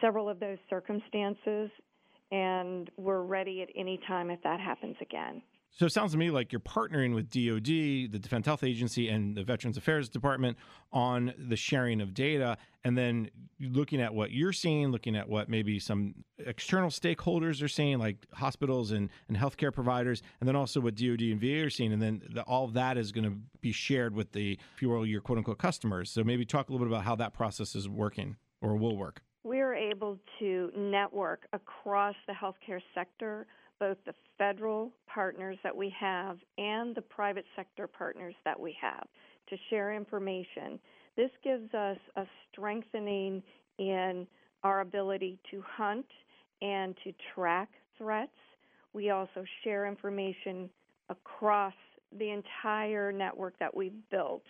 several 0.00 0.28
of 0.28 0.40
those 0.40 0.58
circumstances, 0.68 1.70
and 2.32 2.90
we're 2.96 3.22
ready 3.22 3.62
at 3.62 3.68
any 3.76 4.00
time 4.08 4.30
if 4.30 4.42
that 4.42 4.58
happens 4.58 4.96
again. 5.00 5.40
So 5.76 5.86
it 5.86 5.92
sounds 5.92 6.12
to 6.12 6.18
me 6.18 6.30
like 6.30 6.52
you're 6.52 6.60
partnering 6.60 7.16
with 7.16 7.30
DoD, 7.30 8.12
the 8.12 8.18
Defense 8.20 8.46
Health 8.46 8.62
Agency, 8.62 9.08
and 9.08 9.36
the 9.36 9.42
Veterans 9.42 9.76
Affairs 9.76 10.08
Department 10.08 10.56
on 10.92 11.34
the 11.36 11.56
sharing 11.56 12.00
of 12.00 12.14
data, 12.14 12.56
and 12.84 12.96
then 12.96 13.28
looking 13.58 14.00
at 14.00 14.14
what 14.14 14.30
you're 14.30 14.52
seeing, 14.52 14.92
looking 14.92 15.16
at 15.16 15.28
what 15.28 15.48
maybe 15.48 15.80
some 15.80 16.14
external 16.38 16.90
stakeholders 16.90 17.60
are 17.60 17.66
seeing, 17.66 17.98
like 17.98 18.18
hospitals 18.32 18.92
and, 18.92 19.10
and 19.26 19.36
healthcare 19.36 19.72
providers, 19.72 20.22
and 20.40 20.46
then 20.48 20.54
also 20.54 20.80
what 20.80 20.94
DoD 20.94 21.22
and 21.22 21.40
VA 21.40 21.64
are 21.64 21.70
seeing, 21.70 21.92
and 21.92 22.00
then 22.00 22.22
the, 22.32 22.42
all 22.42 22.64
of 22.64 22.74
that 22.74 22.96
is 22.96 23.10
going 23.10 23.28
to 23.28 23.36
be 23.60 23.72
shared 23.72 24.14
with 24.14 24.30
the, 24.30 24.56
your 24.80 25.20
quote 25.22 25.38
unquote 25.38 25.58
customers. 25.58 26.08
So 26.08 26.22
maybe 26.22 26.44
talk 26.44 26.68
a 26.68 26.72
little 26.72 26.86
bit 26.86 26.92
about 26.92 27.04
how 27.04 27.16
that 27.16 27.34
process 27.34 27.74
is 27.74 27.88
working 27.88 28.36
or 28.60 28.76
will 28.76 28.96
work. 28.96 29.22
We 29.42 29.60
are 29.60 29.74
able 29.74 30.20
to 30.38 30.70
network 30.76 31.48
across 31.52 32.14
the 32.28 32.32
healthcare 32.32 32.80
sector 32.94 33.46
both 33.78 33.96
the 34.06 34.14
federal 34.38 34.92
partners 35.06 35.58
that 35.62 35.74
we 35.74 35.94
have 35.98 36.38
and 36.58 36.94
the 36.94 37.02
private 37.02 37.44
sector 37.56 37.86
partners 37.86 38.34
that 38.44 38.58
we 38.58 38.76
have 38.80 39.06
to 39.48 39.56
share 39.70 39.92
information. 39.94 40.78
This 41.16 41.30
gives 41.42 41.72
us 41.74 41.98
a 42.16 42.24
strengthening 42.50 43.42
in 43.78 44.26
our 44.62 44.80
ability 44.80 45.38
to 45.50 45.62
hunt 45.66 46.06
and 46.62 46.96
to 47.04 47.12
track 47.34 47.68
threats. 47.98 48.30
We 48.92 49.10
also 49.10 49.44
share 49.62 49.86
information 49.86 50.70
across 51.10 51.74
the 52.18 52.30
entire 52.30 53.12
network 53.12 53.58
that 53.58 53.74
we've 53.74 53.92
built. 54.10 54.44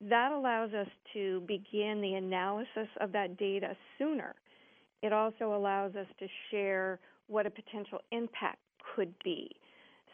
That 0.00 0.32
allows 0.32 0.72
us 0.72 0.88
to 1.12 1.42
begin 1.46 2.00
the 2.00 2.14
analysis 2.14 2.88
of 3.00 3.12
that 3.12 3.36
data 3.36 3.76
sooner. 3.98 4.34
It 5.02 5.12
also 5.12 5.54
allows 5.54 5.94
us 5.96 6.06
to 6.18 6.26
share 6.50 7.00
what 7.32 7.46
a 7.46 7.50
potential 7.50 7.98
impact 8.10 8.58
could 8.94 9.14
be. 9.24 9.50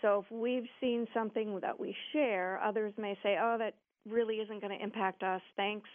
So 0.00 0.24
if 0.24 0.30
we've 0.30 0.68
seen 0.80 1.06
something 1.12 1.58
that 1.60 1.78
we 1.78 1.94
share, 2.12 2.60
others 2.64 2.92
may 2.96 3.18
say, 3.22 3.36
oh, 3.40 3.56
that 3.58 3.74
really 4.08 4.36
isn't 4.36 4.60
going 4.60 4.76
to 4.76 4.82
impact 4.82 5.22
us, 5.22 5.42
thanks. 5.56 5.88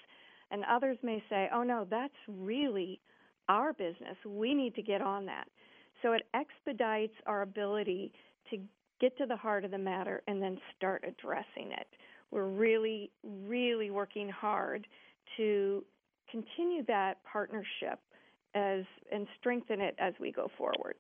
And 0.52 0.64
others 0.70 0.98
may 1.02 1.24
say, 1.30 1.50
oh, 1.54 1.64
no, 1.64 1.88
that's 1.90 2.14
really 2.28 3.00
our 3.48 3.74
business. 3.74 4.18
We 4.26 4.54
need 4.54 4.76
to 4.76 4.82
get 4.82 5.02
on 5.02 5.26
that. 5.28 5.48
So 6.02 6.12
it 6.12 6.24
expedites 6.34 7.14
our 7.26 7.44
ability 7.44 8.12
to 8.50 8.58
get 9.00 9.18
to 9.18 9.26
the 9.26 9.38
heart 9.38 9.64
of 9.64 9.72
the 9.72 9.78
matter 9.78 10.22
and 10.28 10.42
then 10.42 10.60
start 10.78 11.06
addressing 11.08 11.72
it. 11.72 11.88
We're 12.32 12.48
really, 12.48 13.12
really 13.24 13.90
working 13.90 14.28
hard 14.28 14.86
to 15.38 15.84
continue 16.30 16.84
that 16.88 17.24
partnership 17.24 18.00
as 18.56 18.84
and 19.12 19.28
strengthen 19.40 19.82
it 19.82 19.96
as 20.00 20.14
we 20.20 20.32
go 20.32 20.50
forward. 20.58 20.96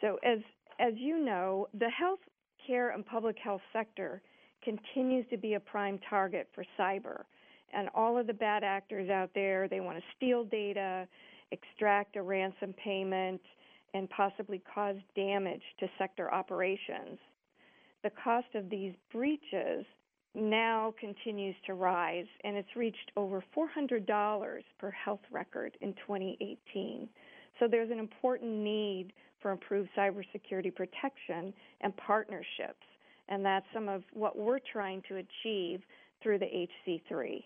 So 0.00 0.18
as 0.24 0.38
as 0.78 0.94
you 0.96 1.18
know, 1.18 1.68
the 1.78 1.90
health 1.90 2.20
care 2.66 2.90
and 2.90 3.04
public 3.04 3.36
health 3.42 3.62
sector 3.72 4.22
continues 4.62 5.26
to 5.30 5.36
be 5.36 5.54
a 5.54 5.60
prime 5.60 5.98
target 6.08 6.48
for 6.54 6.64
cyber. 6.78 7.22
And 7.72 7.88
all 7.94 8.16
of 8.16 8.26
the 8.26 8.32
bad 8.32 8.64
actors 8.64 9.10
out 9.10 9.30
there, 9.34 9.68
they 9.68 9.80
want 9.80 9.98
to 9.98 10.04
steal 10.16 10.44
data, 10.44 11.06
extract 11.52 12.16
a 12.16 12.22
ransom 12.22 12.74
payment, 12.82 13.40
and 13.94 14.08
possibly 14.10 14.62
cause 14.72 14.96
damage 15.14 15.62
to 15.80 15.88
sector 15.98 16.32
operations. 16.32 17.18
The 18.02 18.10
cost 18.22 18.46
of 18.54 18.70
these 18.70 18.92
breaches 19.12 19.84
now 20.34 20.94
continues 20.98 21.56
to 21.66 21.74
rise, 21.74 22.26
and 22.44 22.56
it's 22.56 22.76
reached 22.76 23.12
over 23.16 23.42
$400 23.56 24.60
per 24.78 24.90
health 24.90 25.20
record 25.30 25.76
in 25.80 25.92
2018. 25.94 27.08
So 27.58 27.66
there's 27.68 27.90
an 27.90 27.98
important 27.98 28.50
need 28.50 29.12
for 29.40 29.50
improved 29.50 29.88
cybersecurity 29.96 30.74
protection 30.74 31.52
and 31.80 31.96
partnerships, 31.96 32.86
and 33.28 33.44
that's 33.44 33.66
some 33.72 33.88
of 33.88 34.02
what 34.12 34.38
we're 34.38 34.60
trying 34.72 35.02
to 35.08 35.16
achieve 35.16 35.80
through 36.22 36.38
the 36.38 36.68
HC3. 36.86 37.42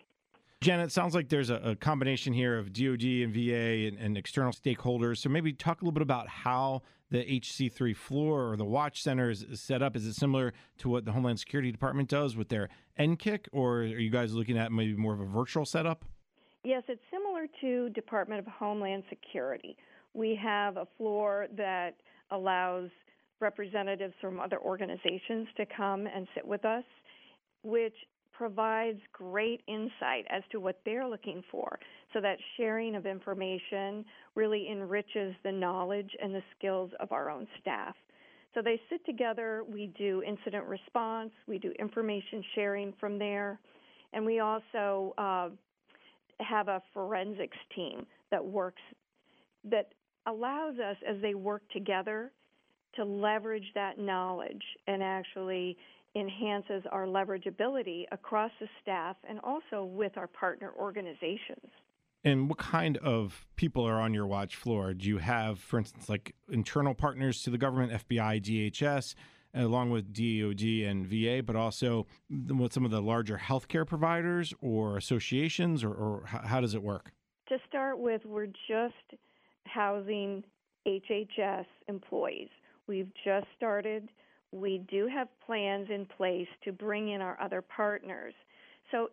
Janet, 0.63 0.87
it 0.87 0.93
sounds 0.93 1.13
like 1.13 1.29
there's 1.29 1.51
a, 1.51 1.57
a 1.57 1.77
combination 1.77 2.33
here 2.33 2.57
of 2.57 2.73
DoD 2.73 3.03
and 3.03 3.35
VA 3.35 3.89
and, 3.89 3.99
and, 3.99 4.17
external 4.17 4.53
stakeholders. 4.53 5.19
So 5.19 5.29
maybe 5.29 5.53
talk 5.53 5.83
a 5.83 5.85
little 5.85 5.93
bit 5.93 6.03
about 6.03 6.29
how 6.29 6.83
the 7.11 7.25
HC3 7.25 7.97
floor 7.97 8.53
or 8.53 8.57
the 8.57 8.65
Watch 8.65 9.03
Center 9.03 9.29
is, 9.29 9.43
is 9.43 9.61
set 9.61 9.83
up. 9.83 9.97
Is 9.97 10.07
it 10.07 10.15
similar 10.15 10.53
to 10.79 10.89
what 10.89 11.05
the 11.05 11.11
Homeland 11.11 11.41
Security 11.41 11.73
Department 11.73 12.09
does 12.09 12.37
with 12.37 12.49
their 12.49 12.69
NCCIC, 12.97 13.49
or 13.51 13.79
are 13.79 13.87
you 13.87 14.09
guys 14.09 14.35
looking 14.35 14.57
at 14.57 14.71
maybe 14.71 14.95
more 14.95 15.13
of 15.13 15.21
a 15.21 15.25
virtual 15.25 15.67
setup? 15.67 16.05
Yes, 16.63 16.85
it's 16.87 17.03
similar 17.11 17.49
to 17.61 17.91
Department 17.91 18.39
of 18.39 18.47
Homeland 18.47 19.03
Security. 19.09 19.77
We 20.15 20.39
have 20.41 20.77
a 20.77 20.87
floor 20.97 21.49
that 21.57 21.97
allows 22.31 22.89
representatives 23.41 24.15
from 24.21 24.39
other 24.39 24.61
organizations 24.61 25.49
to 25.57 25.67
come 25.77 26.07
and 26.07 26.29
sit 26.37 26.47
with 26.47 26.65
us, 26.65 26.85
which 27.65 27.97
provides 28.43 28.99
great 29.13 29.63
insight 29.69 30.27
as 30.29 30.43
to 30.51 30.59
what 30.59 30.81
they're 30.85 31.07
looking 31.07 31.45
for. 31.49 31.79
So 32.13 32.21
that 32.23 32.39
sharing 32.57 32.97
of 32.97 33.07
information 33.07 34.05
really 34.35 34.69
enriches 34.69 35.37
the 35.45 35.53
knowledge 35.53 36.11
and 36.21 36.35
the 36.35 36.43
skills 36.59 36.91
of 36.99 37.13
our 37.13 37.31
own 37.31 37.47
staff. 37.61 37.95
So 38.53 38.61
they 38.61 38.81
sit 38.91 39.07
together, 39.07 39.63
we 39.73 39.93
do 39.97 40.25
incident 40.27 40.65
response, 40.65 41.31
we 41.47 41.59
do 41.59 41.71
information 41.79 42.43
sharing 42.57 42.93
from 42.99 43.17
there, 43.17 43.61
and 44.13 44.27
we 44.27 44.41
also 44.41 45.15
uh, 45.17 45.51
have 46.41 46.67
a 46.67 46.83
forensics 46.93 47.57
team 47.77 48.05
that 48.33 48.45
works, 48.45 48.83
that 49.71 49.93
allows 50.27 50.81
us 50.81 50.97
as 51.09 51.15
they 51.23 51.35
work 51.35 51.63
together 51.73 52.33
to 52.97 53.05
leverage 53.05 53.71
that 53.77 54.01
knowledge 54.01 54.65
and 54.89 55.01
actually 55.01 55.77
enhances 56.15 56.83
our 56.91 57.07
leverageability 57.07 58.05
across 58.13 58.51
the 58.61 58.69
staff 58.83 59.17
and 59.29 59.41
also 59.41 59.85
with 59.85 60.17
our 60.17 60.27
partner 60.27 60.73
organizations. 60.79 61.71
And 62.25 62.49
what 62.49 62.59
kind 62.59 62.99
of 62.99 63.47
people 63.57 63.85
are 63.85 64.01
on 64.01 64.15
your 64.15 64.27
watch 64.27 64.55
floor? 64.55 64.95
Do 64.95 65.09
you 65.09 65.19
have, 65.19 65.59
for 65.59 65.79
instance, 65.79 66.09
like 66.09 66.35
internal 66.49 66.95
partners 66.95 67.43
to 67.43 67.51
the 67.51 67.59
government, 67.59 67.93
FBI, 68.09 68.41
DHS, 68.41 69.15
along 69.55 69.91
with 69.91 70.13
DoD 70.13 70.89
and 70.89 71.07
VA, 71.07 71.43
but 71.43 71.57
also 71.57 72.07
with 72.31 72.73
some 72.73 72.85
of 72.85 72.91
the 72.91 73.03
larger 73.03 73.39
healthcare 73.39 73.87
providers 73.87 74.55
or 74.61 74.97
associations, 74.97 75.83
or, 75.83 75.93
or 75.93 76.25
how 76.27 76.61
does 76.61 76.75
it 76.75 76.83
work? 76.83 77.13
To 77.49 77.59
start 77.69 77.99
with, 77.99 78.25
we're 78.25 78.47
just 78.47 79.21
housing 79.67 80.45
HHS 80.87 81.67
employees. 81.89 82.49
We've 82.87 83.11
just 83.25 83.47
started 83.57 84.09
we 84.53 84.83
do 84.91 85.09
have 85.09 85.29
plans 85.45 85.89
in 85.91 86.07
place 86.07 86.47
to 86.65 86.73
bring 86.73 87.11
in 87.11 87.21
our 87.21 87.41
other 87.41 87.63
partners. 87.63 88.35
So 88.91 89.11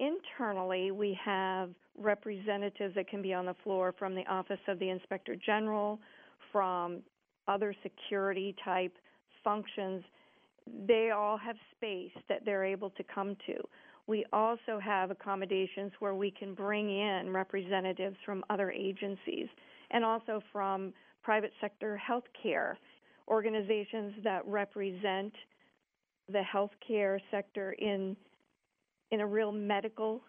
internally, 0.00 0.90
we 0.90 1.18
have 1.22 1.70
representatives 1.96 2.94
that 2.94 3.08
can 3.08 3.20
be 3.20 3.34
on 3.34 3.46
the 3.46 3.54
floor 3.62 3.94
from 3.98 4.14
the 4.14 4.26
Office 4.26 4.60
of 4.66 4.78
the 4.78 4.88
Inspector 4.88 5.34
General, 5.44 5.98
from 6.50 7.00
other 7.46 7.74
security 7.82 8.54
type 8.64 8.94
functions. 9.44 10.02
They 10.86 11.10
all 11.10 11.36
have 11.36 11.56
space 11.76 12.12
that 12.28 12.44
they're 12.44 12.64
able 12.64 12.90
to 12.90 13.02
come 13.02 13.36
to. 13.46 13.56
We 14.06 14.24
also 14.32 14.80
have 14.82 15.10
accommodations 15.10 15.92
where 15.98 16.14
we 16.14 16.30
can 16.30 16.54
bring 16.54 16.88
in 16.88 17.30
representatives 17.30 18.16
from 18.24 18.42
other 18.48 18.70
agencies 18.70 19.48
and 19.90 20.02
also 20.04 20.40
from 20.50 20.94
private 21.22 21.52
sector 21.60 22.00
healthcare 22.08 22.74
organizations 23.28 24.14
that 24.24 24.46
represent 24.46 25.32
the 26.28 26.42
healthcare 26.52 27.18
sector 27.30 27.72
in 27.72 28.16
in 29.10 29.20
a 29.20 29.26
real 29.26 29.52
medical 29.52 30.20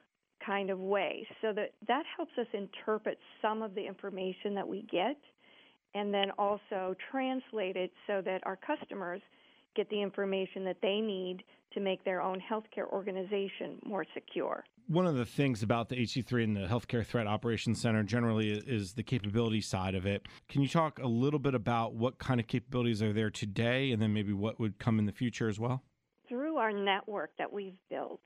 kind 0.46 0.70
of 0.70 0.80
way. 0.80 1.28
So 1.42 1.52
that 1.54 1.74
that 1.88 2.04
helps 2.16 2.32
us 2.38 2.48
interpret 2.54 3.18
some 3.42 3.62
of 3.62 3.76
the 3.76 3.86
information 3.86 4.56
that 4.56 4.68
we 4.68 4.84
get 4.92 5.18
and 5.96 6.14
then 6.14 6.32
also 6.38 6.96
translate 7.12 7.76
it 7.76 7.92
so 8.08 8.22
that 8.24 8.42
our 8.46 8.58
customers 8.58 9.22
get 9.76 9.90
the 9.90 10.02
information 10.02 10.64
that 10.66 10.78
they 10.82 11.00
need 11.02 11.44
to 11.74 11.80
make 11.80 12.04
their 12.04 12.22
own 12.22 12.40
healthcare 12.40 12.88
organization 12.92 13.80
more 13.84 14.06
secure 14.14 14.64
one 14.90 15.06
of 15.06 15.16
the 15.16 15.26
things 15.26 15.62
about 15.62 15.88
the 15.88 15.96
HC3 15.96 16.44
and 16.44 16.58
the 16.58 16.62
Healthcare 16.62 17.06
Threat 17.06 17.28
Operations 17.28 17.80
Center 17.80 18.02
generally 18.02 18.52
is 18.52 18.94
the 18.94 19.04
capability 19.04 19.62
side 19.62 19.94
of 19.94 20.08
it. 20.08 20.26
Can 20.50 20.64
you 20.64 20.68
talk 20.68 20.98
a 20.98 21.06
little 21.06 21.38
bit 21.38 21.54
about 21.54 21.94
what 21.94 22.18
kind 22.18 22.40
of 22.40 22.48
capabilities 22.48 23.04
are 23.04 23.14
there 23.14 23.30
today 23.30 23.92
and 23.92 24.02
then 24.02 24.14
maybe 24.14 24.34
what 24.34 24.60
would 24.60 24.80
come 24.80 24.98
in 24.98 25.06
the 25.06 25.12
future 25.12 25.48
as 25.48 25.60
well? 25.60 25.84
Through 26.28 26.58
our 26.58 26.72
network 26.72 27.30
that 27.38 27.54
we've 27.54 27.78
built, 27.88 28.22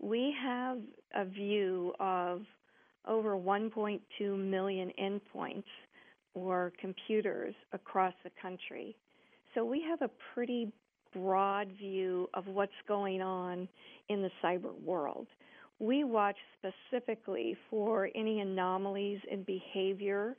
we 0.00 0.34
have 0.42 0.78
a 1.14 1.24
view 1.24 1.94
of 2.00 2.42
over 3.06 3.36
1.2 3.36 4.00
million 4.20 4.90
endpoints 5.00 5.64
or 6.34 6.72
computers 6.80 7.54
across 7.72 8.14
the 8.24 8.30
country. 8.42 8.96
So 9.54 9.64
we 9.64 9.82
have 9.82 10.02
a 10.02 10.10
pretty 10.34 10.72
broad 11.12 11.68
view 11.78 12.28
of 12.34 12.46
what's 12.46 12.72
going 12.86 13.20
on 13.22 13.68
in 14.08 14.22
the 14.22 14.30
cyber 14.42 14.78
world. 14.82 15.26
We 15.78 16.04
watch 16.04 16.36
specifically 16.58 17.56
for 17.70 18.10
any 18.14 18.40
anomalies 18.40 19.20
in 19.30 19.44
behavior, 19.44 20.36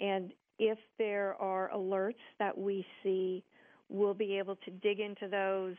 and 0.00 0.32
if 0.58 0.78
there 0.98 1.34
are 1.40 1.70
alerts 1.74 2.14
that 2.38 2.56
we 2.56 2.84
see, 3.02 3.44
we'll 3.88 4.14
be 4.14 4.38
able 4.38 4.56
to 4.56 4.70
dig 4.70 5.00
into 5.00 5.28
those 5.28 5.76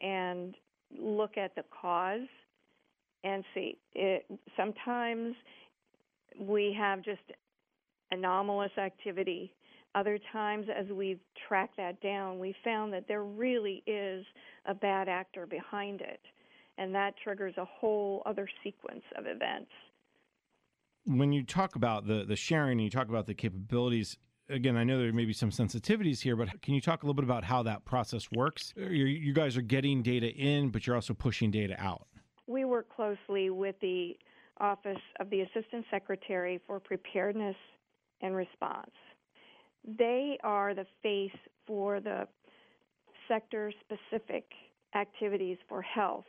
and 0.00 0.54
look 0.98 1.36
at 1.36 1.54
the 1.54 1.64
cause 1.82 2.28
and 3.24 3.44
see. 3.54 3.76
It, 3.94 4.24
sometimes 4.56 5.34
we 6.40 6.74
have 6.78 7.02
just 7.02 7.20
anomalous 8.10 8.72
activity. 8.78 9.52
Other 9.98 10.20
times, 10.32 10.66
as 10.72 10.86
we've 10.92 11.18
tracked 11.48 11.76
that 11.76 12.00
down, 12.00 12.38
we 12.38 12.54
found 12.62 12.92
that 12.92 13.08
there 13.08 13.24
really 13.24 13.82
is 13.84 14.24
a 14.64 14.72
bad 14.72 15.08
actor 15.08 15.44
behind 15.44 16.02
it 16.02 16.20
and 16.76 16.94
that 16.94 17.14
triggers 17.24 17.54
a 17.56 17.64
whole 17.64 18.22
other 18.24 18.48
sequence 18.62 19.02
of 19.16 19.26
events. 19.26 19.72
When 21.04 21.32
you 21.32 21.42
talk 21.42 21.74
about 21.74 22.06
the 22.06 22.24
the 22.24 22.36
sharing 22.36 22.72
and 22.72 22.82
you 22.82 22.90
talk 22.90 23.08
about 23.08 23.26
the 23.26 23.34
capabilities, 23.34 24.18
again, 24.48 24.76
I 24.76 24.84
know 24.84 25.00
there 25.00 25.12
may 25.12 25.24
be 25.24 25.32
some 25.32 25.50
sensitivities 25.50 26.20
here, 26.20 26.36
but 26.36 26.62
can 26.62 26.74
you 26.74 26.80
talk 26.80 27.02
a 27.02 27.06
little 27.06 27.20
bit 27.20 27.24
about 27.24 27.42
how 27.42 27.64
that 27.64 27.84
process 27.84 28.30
works? 28.30 28.72
You're, 28.76 29.08
you 29.08 29.32
guys 29.32 29.56
are 29.56 29.62
getting 29.62 30.04
data 30.04 30.28
in, 30.28 30.68
but 30.68 30.86
you're 30.86 30.94
also 30.94 31.12
pushing 31.12 31.50
data 31.50 31.74
out. 31.82 32.06
We 32.46 32.64
work 32.64 32.86
closely 32.94 33.50
with 33.50 33.74
the 33.80 34.16
Office 34.60 35.02
of 35.18 35.28
the 35.30 35.40
Assistant 35.40 35.86
Secretary 35.90 36.60
for 36.68 36.78
Preparedness 36.78 37.56
and 38.20 38.36
response. 38.36 38.92
They 39.86 40.38
are 40.42 40.74
the 40.74 40.86
face 41.02 41.38
for 41.66 42.00
the 42.00 42.26
sector 43.28 43.72
specific 43.80 44.44
activities 44.94 45.58
for 45.68 45.82
health 45.82 46.24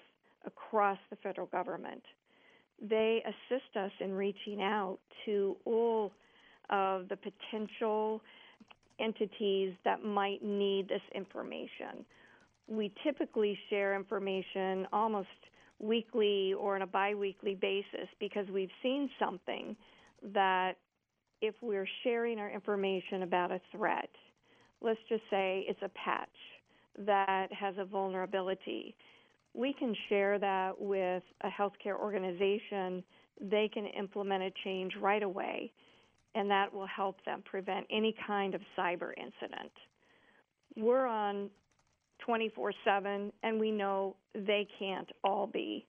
across 0.46 0.98
the 1.10 1.16
federal 1.18 1.48
government. 1.48 2.04
They 2.82 3.24
assist 3.26 3.76
us 3.76 3.92
in 4.00 4.14
reaching 4.14 4.62
out 4.62 5.00
to 5.26 5.58
all 5.66 6.12
of 6.70 7.10
the 7.10 7.18
potential 7.18 8.22
entities 9.00 9.74
that 9.86 10.04
might 10.04 10.44
need 10.44 10.88
this 10.88 11.02
information. 11.16 12.06
We 12.68 12.92
typically 13.04 13.58
share 13.70 13.96
information 13.96 14.88
almost 14.94 15.28
weekly 15.80 16.54
or 16.54 16.76
on 16.76 16.82
a 16.82 16.88
biweekly 16.88 17.56
basis 17.56 18.08
because 18.20 18.46
we've 18.54 18.70
seen 18.84 19.10
something 19.18 19.76
that 20.34 20.74
if 21.42 21.56
we're 21.62 21.88
sharing 22.04 22.40
our 22.40 22.50
information 22.50 23.24
about 23.24 23.52
a 23.52 23.62
threat, 23.72 24.10
let's 24.82 25.00
just 25.08 25.24
say 25.30 25.66
it's 25.68 25.82
a 25.82 25.90
patch 25.90 26.30
that 27.06 27.48
has 27.54 27.76
a 27.78 27.86
vulnerability, 27.86 28.96
we 29.54 29.74
can 29.74 29.96
share 30.10 30.38
that 30.40 30.80
with 30.80 31.24
a 31.42 31.50
healthcare 31.50 31.98
organization. 32.00 33.04
They 33.42 33.70
can 33.74 33.86
implement 33.88 34.44
a 34.44 34.52
change 34.64 34.94
right 35.02 35.24
away, 35.24 35.72
and 36.36 36.50
that 36.50 36.74
will 36.74 36.88
help 36.88 37.24
them 37.26 37.42
prevent 37.46 37.86
any 37.90 38.16
kind 38.28 38.54
of 38.54 38.62
cyber 38.78 39.12
incident. 39.18 39.72
We're 40.76 41.08
on 41.08 41.50
24 42.26 42.74
7, 42.84 43.32
and 43.44 43.60
we 43.60 43.72
know 43.72 44.16
they 44.36 44.68
can't 44.78 45.10
all 45.24 45.48
be. 45.48 45.86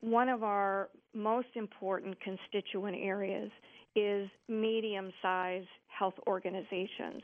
One 0.00 0.28
of 0.28 0.42
our 0.42 0.88
most 1.14 1.48
important 1.54 2.16
constituent 2.20 2.96
areas 3.00 3.50
is 3.96 4.28
medium 4.48 5.10
sized 5.22 5.66
health 5.88 6.14
organizations. 6.26 7.22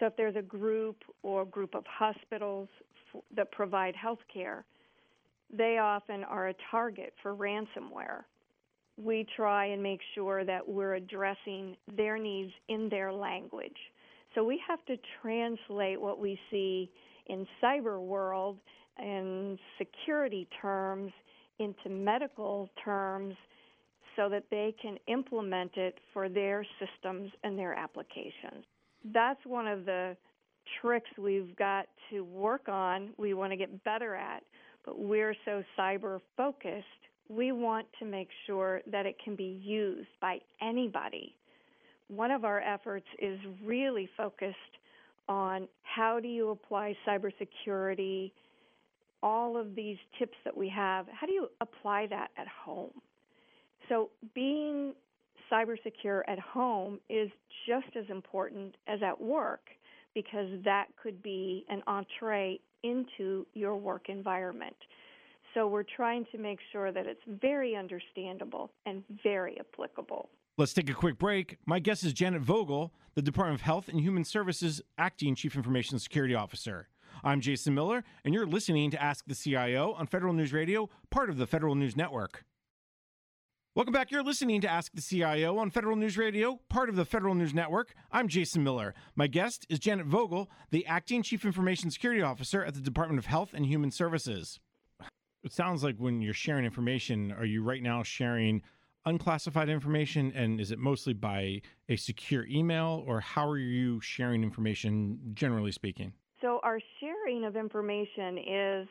So, 0.00 0.06
if 0.06 0.16
there's 0.16 0.36
a 0.36 0.42
group 0.42 0.96
or 1.22 1.44
group 1.44 1.74
of 1.74 1.84
hospitals 1.86 2.68
f- 3.14 3.22
that 3.36 3.52
provide 3.52 3.94
health 3.94 4.18
care, 4.32 4.64
they 5.56 5.78
often 5.78 6.24
are 6.24 6.48
a 6.48 6.54
target 6.70 7.12
for 7.22 7.36
ransomware. 7.36 8.24
We 8.96 9.26
try 9.36 9.66
and 9.66 9.82
make 9.82 10.00
sure 10.14 10.44
that 10.44 10.66
we're 10.66 10.94
addressing 10.94 11.76
their 11.96 12.18
needs 12.18 12.52
in 12.68 12.88
their 12.88 13.12
language. 13.12 13.76
So, 14.34 14.42
we 14.42 14.60
have 14.66 14.84
to 14.86 14.96
translate 15.22 16.00
what 16.00 16.18
we 16.18 16.38
see 16.50 16.90
in 17.26 17.46
cyber 17.62 18.00
world 18.00 18.58
and 18.96 19.58
security 19.78 20.48
terms 20.60 21.12
into 21.58 21.88
medical 21.88 22.68
terms 22.84 23.34
so 24.16 24.28
that 24.28 24.44
they 24.50 24.74
can 24.80 24.96
implement 25.08 25.76
it 25.76 25.98
for 26.12 26.28
their 26.28 26.66
systems 26.78 27.30
and 27.42 27.58
their 27.58 27.74
applications. 27.74 28.64
That's 29.12 29.40
one 29.44 29.66
of 29.66 29.84
the 29.84 30.16
tricks 30.80 31.10
we've 31.18 31.54
got 31.56 31.86
to 32.10 32.22
work 32.22 32.68
on, 32.68 33.10
we 33.18 33.34
want 33.34 33.52
to 33.52 33.56
get 33.56 33.84
better 33.84 34.14
at, 34.14 34.42
but 34.84 34.98
we're 34.98 35.34
so 35.44 35.62
cyber 35.78 36.20
focused, 36.36 36.86
we 37.28 37.52
want 37.52 37.86
to 37.98 38.04
make 38.04 38.28
sure 38.46 38.82
that 38.90 39.06
it 39.06 39.16
can 39.22 39.34
be 39.34 39.60
used 39.62 40.08
by 40.20 40.38
anybody. 40.60 41.34
One 42.08 42.30
of 42.30 42.44
our 42.44 42.60
efforts 42.60 43.06
is 43.18 43.38
really 43.64 44.08
focused 44.16 44.56
on 45.28 45.68
how 45.82 46.20
do 46.20 46.28
you 46.28 46.50
apply 46.50 46.94
cybersecurity, 47.06 48.30
all 49.22 49.56
of 49.56 49.74
these 49.74 49.96
tips 50.18 50.36
that 50.44 50.54
we 50.54 50.68
have, 50.68 51.06
how 51.08 51.26
do 51.26 51.32
you 51.32 51.48
apply 51.62 52.06
that 52.08 52.28
at 52.36 52.46
home? 52.46 52.90
So, 53.88 54.10
being 54.34 54.94
cyber 55.52 55.76
secure 55.82 56.24
at 56.28 56.38
home 56.38 57.00
is 57.08 57.30
just 57.66 57.96
as 57.96 58.04
important 58.08 58.76
as 58.86 59.00
at 59.02 59.20
work 59.20 59.68
because 60.14 60.48
that 60.64 60.86
could 61.02 61.22
be 61.22 61.64
an 61.68 61.82
entree 61.86 62.60
into 62.82 63.46
your 63.54 63.76
work 63.76 64.08
environment. 64.08 64.76
So, 65.54 65.68
we're 65.68 65.84
trying 65.96 66.24
to 66.32 66.38
make 66.38 66.58
sure 66.72 66.92
that 66.92 67.06
it's 67.06 67.20
very 67.40 67.76
understandable 67.76 68.70
and 68.86 69.02
very 69.22 69.58
applicable. 69.60 70.28
Let's 70.56 70.72
take 70.72 70.88
a 70.88 70.94
quick 70.94 71.18
break. 71.18 71.58
My 71.66 71.80
guest 71.80 72.04
is 72.04 72.12
Janet 72.12 72.42
Vogel, 72.42 72.92
the 73.14 73.22
Department 73.22 73.60
of 73.60 73.64
Health 73.64 73.88
and 73.88 74.00
Human 74.00 74.24
Services 74.24 74.80
Acting 74.96 75.34
Chief 75.34 75.56
Information 75.56 75.98
Security 75.98 76.34
Officer. 76.34 76.88
I'm 77.24 77.40
Jason 77.40 77.74
Miller, 77.74 78.04
and 78.24 78.32
you're 78.32 78.46
listening 78.46 78.90
to 78.92 79.02
Ask 79.02 79.24
the 79.26 79.34
CIO 79.34 79.92
on 79.92 80.06
Federal 80.06 80.32
News 80.32 80.52
Radio, 80.52 80.88
part 81.10 81.28
of 81.28 81.38
the 81.38 81.46
Federal 81.46 81.74
News 81.74 81.96
Network. 81.96 82.44
Welcome 83.76 83.92
back. 83.92 84.12
You're 84.12 84.22
listening 84.22 84.60
to 84.60 84.70
Ask 84.70 84.92
the 84.92 85.02
CIO 85.02 85.58
on 85.58 85.68
Federal 85.68 85.96
News 85.96 86.16
Radio, 86.16 86.60
part 86.68 86.88
of 86.88 86.94
the 86.94 87.04
Federal 87.04 87.34
News 87.34 87.52
Network. 87.52 87.92
I'm 88.12 88.28
Jason 88.28 88.62
Miller. 88.62 88.94
My 89.16 89.26
guest 89.26 89.66
is 89.68 89.80
Janet 89.80 90.06
Vogel, 90.06 90.48
the 90.70 90.86
Acting 90.86 91.24
Chief 91.24 91.44
Information 91.44 91.90
Security 91.90 92.22
Officer 92.22 92.64
at 92.64 92.74
the 92.74 92.80
Department 92.80 93.18
of 93.18 93.26
Health 93.26 93.52
and 93.52 93.66
Human 93.66 93.90
Services. 93.90 94.60
It 95.42 95.52
sounds 95.52 95.82
like 95.82 95.96
when 95.96 96.22
you're 96.22 96.34
sharing 96.34 96.64
information, 96.64 97.32
are 97.32 97.44
you 97.44 97.64
right 97.64 97.82
now 97.82 98.04
sharing 98.04 98.62
unclassified 99.06 99.68
information 99.68 100.32
and 100.36 100.60
is 100.60 100.70
it 100.70 100.78
mostly 100.78 101.12
by 101.12 101.60
a 101.88 101.96
secure 101.96 102.46
email 102.46 103.02
or 103.08 103.18
how 103.18 103.48
are 103.48 103.58
you 103.58 104.00
sharing 104.00 104.44
information 104.44 105.18
generally 105.34 105.72
speaking 105.72 106.10
so 106.40 106.58
our 106.62 106.80
sharing 107.00 107.44
of 107.44 107.54
information 107.54 108.38
is 108.38 108.88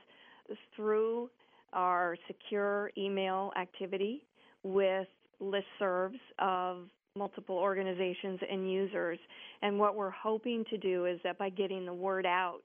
through 0.75 1.31
our 1.71 2.15
secure 2.27 2.91
email 2.95 3.51
activity 3.55 4.23
with 4.63 5.07
listservs 5.41 6.19
of 6.39 6.87
multiple 7.15 7.57
organizations 7.57 8.39
and 8.49 8.71
users 8.71 9.19
and 9.61 9.77
what 9.77 9.95
we're 9.95 10.09
hoping 10.09 10.65
to 10.69 10.77
do 10.77 11.05
is 11.05 11.19
that 11.23 11.37
by 11.37 11.49
getting 11.49 11.85
the 11.85 11.93
word 11.93 12.25
out 12.25 12.63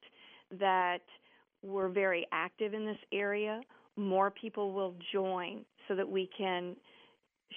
that 0.59 1.03
we're 1.63 1.89
very 1.89 2.27
active 2.33 2.73
in 2.73 2.87
this 2.87 2.97
area 3.13 3.61
more 3.99 4.31
people 4.31 4.73
will 4.73 4.95
join 5.13 5.65
so 5.89 5.95
that 5.97 6.09
we 6.09 6.31
can 6.37 6.77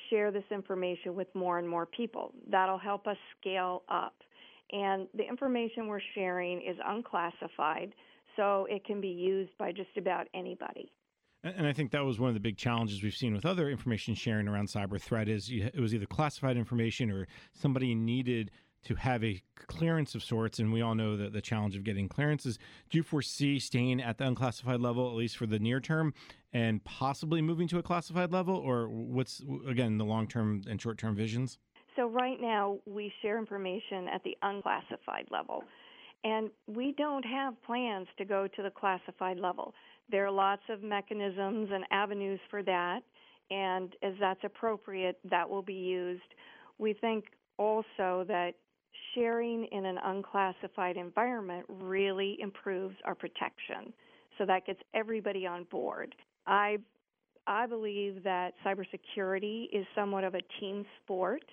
share 0.10 0.32
this 0.32 0.44
information 0.52 1.16
with 1.16 1.28
more 1.36 1.60
and 1.60 1.68
more 1.68 1.86
people. 1.86 2.34
That'll 2.50 2.78
help 2.78 3.08
us 3.08 3.18
scale 3.40 3.84
up. 3.90 4.16
And 4.72 5.08
the 5.16 5.28
information 5.28 5.88
we're 5.88 6.02
sharing 6.16 6.62
is 6.62 6.78
unclassified, 6.86 7.94
so 8.38 8.68
it 8.70 8.86
can 8.86 9.02
be 9.02 9.10
used 9.10 9.52
by 9.58 9.72
just 9.72 9.90
about 9.98 10.28
anybody. 10.34 10.92
And 11.44 11.66
I 11.66 11.74
think 11.74 11.92
that 11.92 12.06
was 12.06 12.20
one 12.20 12.28
of 12.28 12.34
the 12.36 12.40
big 12.40 12.58
challenges 12.58 13.02
we've 13.02 13.16
seen 13.16 13.34
with 13.34 13.46
other 13.46 13.70
information 13.70 14.14
sharing 14.14 14.48
around 14.48 14.68
cyber 14.68 15.02
threat 15.02 15.28
is 15.28 15.50
it 15.50 15.80
was 15.80 15.94
either 15.94 16.06
classified 16.06 16.56
information 16.56 17.10
or 17.10 17.28
somebody 17.54 17.96
needed 17.96 18.52
to 18.84 18.96
have 18.96 19.24
a 19.24 19.42
clearance 19.56 20.16
of 20.16 20.24
sorts, 20.24 20.60
and 20.60 20.74
we 20.74 20.82
all 20.82 20.96
know 20.96 21.16
that 21.16 21.34
the 21.34 21.42
challenge 21.42 21.76
of 21.76 21.84
getting 21.84 22.08
clearances. 22.08 22.58
Do 22.90 22.98
you 22.98 23.04
foresee 23.04 23.60
staying 23.60 24.02
at 24.02 24.18
the 24.18 24.26
unclassified 24.26 24.82
level, 24.82 25.08
at 25.08 25.16
least 25.16 25.38
for 25.38 25.46
the 25.46 25.60
near 25.60 25.80
term, 25.80 26.14
and 26.52 26.84
possibly 26.84 27.42
moving 27.42 27.68
to 27.70 27.78
a 27.78 27.84
classified 27.84 28.32
level, 28.32 28.56
or 28.56 28.90
what's 28.90 29.42
again 29.68 29.98
the 29.98 30.06
long 30.06 30.28
term 30.28 30.64
and 30.68 30.82
short 30.82 30.98
term 30.98 31.16
visions? 31.16 31.60
So 31.96 32.08
right 32.08 32.40
now 32.40 32.80
we 32.86 33.12
share 33.22 33.38
information 33.38 34.08
at 34.14 34.24
the 34.24 34.38
unclassified 34.42 35.28
level. 35.30 35.64
And 36.24 36.52
we 36.68 36.94
don't 36.98 37.26
have 37.26 37.62
plans 37.64 38.08
to 38.18 38.26
go 38.26 38.48
to 38.48 38.62
the 38.64 38.70
classified 38.70 39.40
level. 39.40 39.74
There 40.10 40.26
are 40.26 40.32
lots 40.32 40.64
of 40.70 40.84
mechanisms 40.84 41.70
and 41.72 41.86
avenues 41.92 42.40
for 42.50 42.64
that, 42.64 43.00
and 43.50 43.96
as 44.04 44.14
that's 44.20 44.44
appropriate, 44.44 45.20
that 45.30 45.50
will 45.50 45.62
be 45.62 45.74
used. 45.74 46.22
We 46.78 46.94
think 46.94 47.26
also 47.58 48.26
that 48.28 48.54
sharing 49.14 49.66
in 49.72 49.86
an 49.86 49.98
unclassified 50.04 50.98
environment 50.98 51.66
really 51.70 52.38
improves 52.40 52.96
our 53.06 53.16
protection. 53.16 53.94
So 54.38 54.46
that 54.46 54.66
gets 54.66 54.80
everybody 54.94 55.46
on 55.46 55.66
board. 55.66 56.16
I 56.48 56.78
I 57.48 57.66
believe 57.66 58.24
that 58.24 58.54
cybersecurity 58.66 59.66
is 59.74 59.86
somewhat 59.96 60.24
of 60.24 60.36
a 60.36 60.42
team 60.60 60.86
sport 61.04 61.44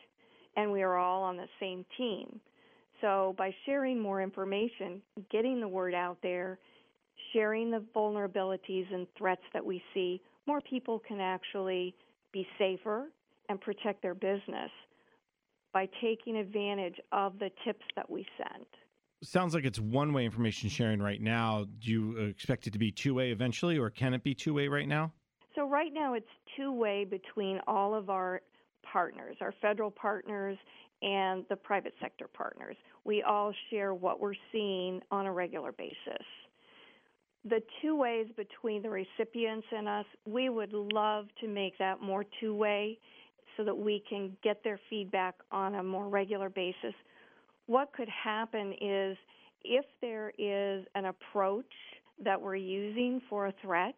and 0.56 0.70
we 0.70 0.82
are 0.82 0.96
all 0.96 1.22
on 1.22 1.36
the 1.36 1.48
same 1.60 1.84
team. 1.96 2.40
So 3.00 3.34
by 3.38 3.54
sharing 3.64 3.98
more 3.98 4.20
information, 4.20 5.00
getting 5.30 5.60
the 5.60 5.68
word 5.68 5.94
out 5.94 6.18
there, 6.22 6.58
sharing 7.32 7.70
the 7.70 7.84
vulnerabilities 7.94 8.92
and 8.92 9.06
threats 9.16 9.42
that 9.52 9.64
we 9.64 9.82
see, 9.94 10.20
more 10.46 10.60
people 10.60 11.00
can 11.06 11.20
actually 11.20 11.94
be 12.32 12.46
safer 12.58 13.06
and 13.48 13.60
protect 13.60 14.02
their 14.02 14.14
business 14.14 14.70
by 15.72 15.88
taking 16.00 16.36
advantage 16.36 16.96
of 17.12 17.38
the 17.38 17.50
tips 17.64 17.84
that 17.96 18.08
we 18.08 18.26
send. 18.36 18.64
Sounds 19.22 19.54
like 19.54 19.64
it's 19.64 19.80
one 19.80 20.12
way 20.12 20.24
information 20.24 20.68
sharing 20.68 21.00
right 21.00 21.20
now. 21.20 21.66
Do 21.80 21.90
you 21.90 22.16
uh, 22.18 22.22
expect 22.24 22.66
it 22.66 22.72
to 22.72 22.78
be 22.78 22.92
two 22.92 23.14
way 23.14 23.30
eventually, 23.30 23.76
or 23.76 23.90
can 23.90 24.14
it 24.14 24.22
be 24.22 24.34
two 24.34 24.54
way 24.54 24.68
right 24.68 24.86
now? 24.86 25.12
So, 25.56 25.68
right 25.68 25.92
now 25.92 26.14
it's 26.14 26.28
two 26.56 26.72
way 26.72 27.04
between 27.04 27.60
all 27.66 27.94
of 27.94 28.10
our 28.10 28.42
partners, 28.92 29.36
our 29.40 29.52
federal 29.60 29.90
partners 29.90 30.56
and 31.02 31.44
the 31.48 31.56
private 31.56 31.94
sector 32.00 32.28
partners. 32.32 32.76
We 33.04 33.22
all 33.22 33.52
share 33.70 33.92
what 33.92 34.20
we're 34.20 34.34
seeing 34.52 35.00
on 35.10 35.26
a 35.26 35.32
regular 35.32 35.72
basis. 35.72 36.24
The 37.48 37.62
two 37.80 37.96
ways 37.96 38.26
between 38.36 38.82
the 38.82 38.90
recipients 38.90 39.66
and 39.74 39.88
us, 39.88 40.04
we 40.26 40.48
would 40.50 40.72
love 40.72 41.26
to 41.40 41.48
make 41.48 41.78
that 41.78 42.02
more 42.02 42.24
two 42.40 42.54
way 42.54 42.98
so 43.56 43.64
that 43.64 43.76
we 43.76 44.02
can 44.08 44.36
get 44.42 44.62
their 44.62 44.78
feedback 44.90 45.34
on 45.50 45.76
a 45.76 45.82
more 45.82 46.08
regular 46.08 46.50
basis. 46.50 46.94
What 47.66 47.92
could 47.92 48.08
happen 48.08 48.74
is 48.80 49.16
if 49.64 49.84
there 50.00 50.32
is 50.38 50.84
an 50.94 51.06
approach 51.06 51.72
that 52.22 52.40
we're 52.40 52.56
using 52.56 53.20
for 53.30 53.46
a 53.46 53.54
threat, 53.62 53.96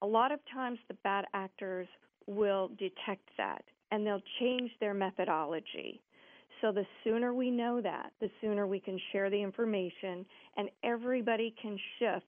a 0.00 0.06
lot 0.06 0.32
of 0.32 0.40
times 0.52 0.78
the 0.88 0.94
bad 1.04 1.26
actors 1.34 1.88
will 2.26 2.68
detect 2.78 3.28
that 3.36 3.64
and 3.90 4.06
they'll 4.06 4.22
change 4.40 4.70
their 4.80 4.94
methodology. 4.94 6.00
So 6.62 6.70
the 6.70 6.86
sooner 7.02 7.34
we 7.34 7.50
know 7.50 7.80
that, 7.80 8.12
the 8.20 8.30
sooner 8.40 8.68
we 8.68 8.78
can 8.78 8.98
share 9.10 9.28
the 9.28 9.42
information 9.42 10.24
and 10.56 10.70
everybody 10.84 11.54
can 11.60 11.76
shift 11.98 12.24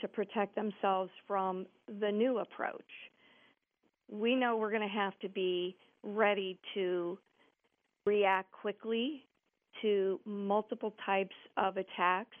to 0.00 0.08
protect 0.08 0.56
themselves 0.56 1.10
from 1.26 1.66
the 2.00 2.10
new 2.10 2.38
approach. 2.38 2.82
We 4.10 4.34
know 4.34 4.56
we're 4.56 4.70
going 4.70 4.88
to 4.88 4.88
have 4.88 5.18
to 5.20 5.28
be 5.28 5.76
ready 6.02 6.58
to 6.74 7.18
react 8.06 8.50
quickly 8.50 9.24
to 9.82 10.20
multiple 10.24 10.94
types 11.04 11.34
of 11.58 11.76
attacks 11.76 12.36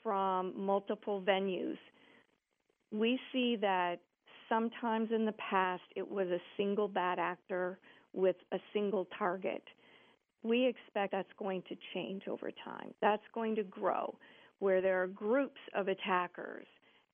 from 0.00 0.52
multiple 0.56 1.22
venues. 1.26 1.78
We 2.92 3.18
see 3.32 3.56
that 3.56 3.96
sometimes 4.48 5.10
in 5.12 5.24
the 5.24 5.34
past 5.50 5.82
it 5.96 6.08
was 6.08 6.28
a 6.28 6.38
single 6.56 6.86
bad 6.86 7.18
actor 7.18 7.78
with 8.12 8.36
a 8.52 8.58
single 8.72 9.08
target. 9.18 9.62
We 10.44 10.66
expect 10.66 11.12
that's 11.12 11.28
going 11.38 11.62
to 11.68 11.76
change 11.94 12.28
over 12.28 12.50
time. 12.64 12.92
That's 13.00 13.22
going 13.34 13.56
to 13.56 13.64
grow 13.64 14.14
where 14.60 14.80
there 14.80 15.02
are 15.02 15.06
groups 15.08 15.60
of 15.74 15.88
attackers 15.88 16.66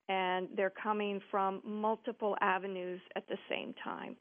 and 0.08 0.48
they're 0.56 0.72
coming 0.82 1.20
from 1.30 1.62
multiple 1.64 2.36
avenues 2.40 3.00
at 3.14 3.26
the 3.28 3.36
same 3.48 3.72
time. 3.82 4.16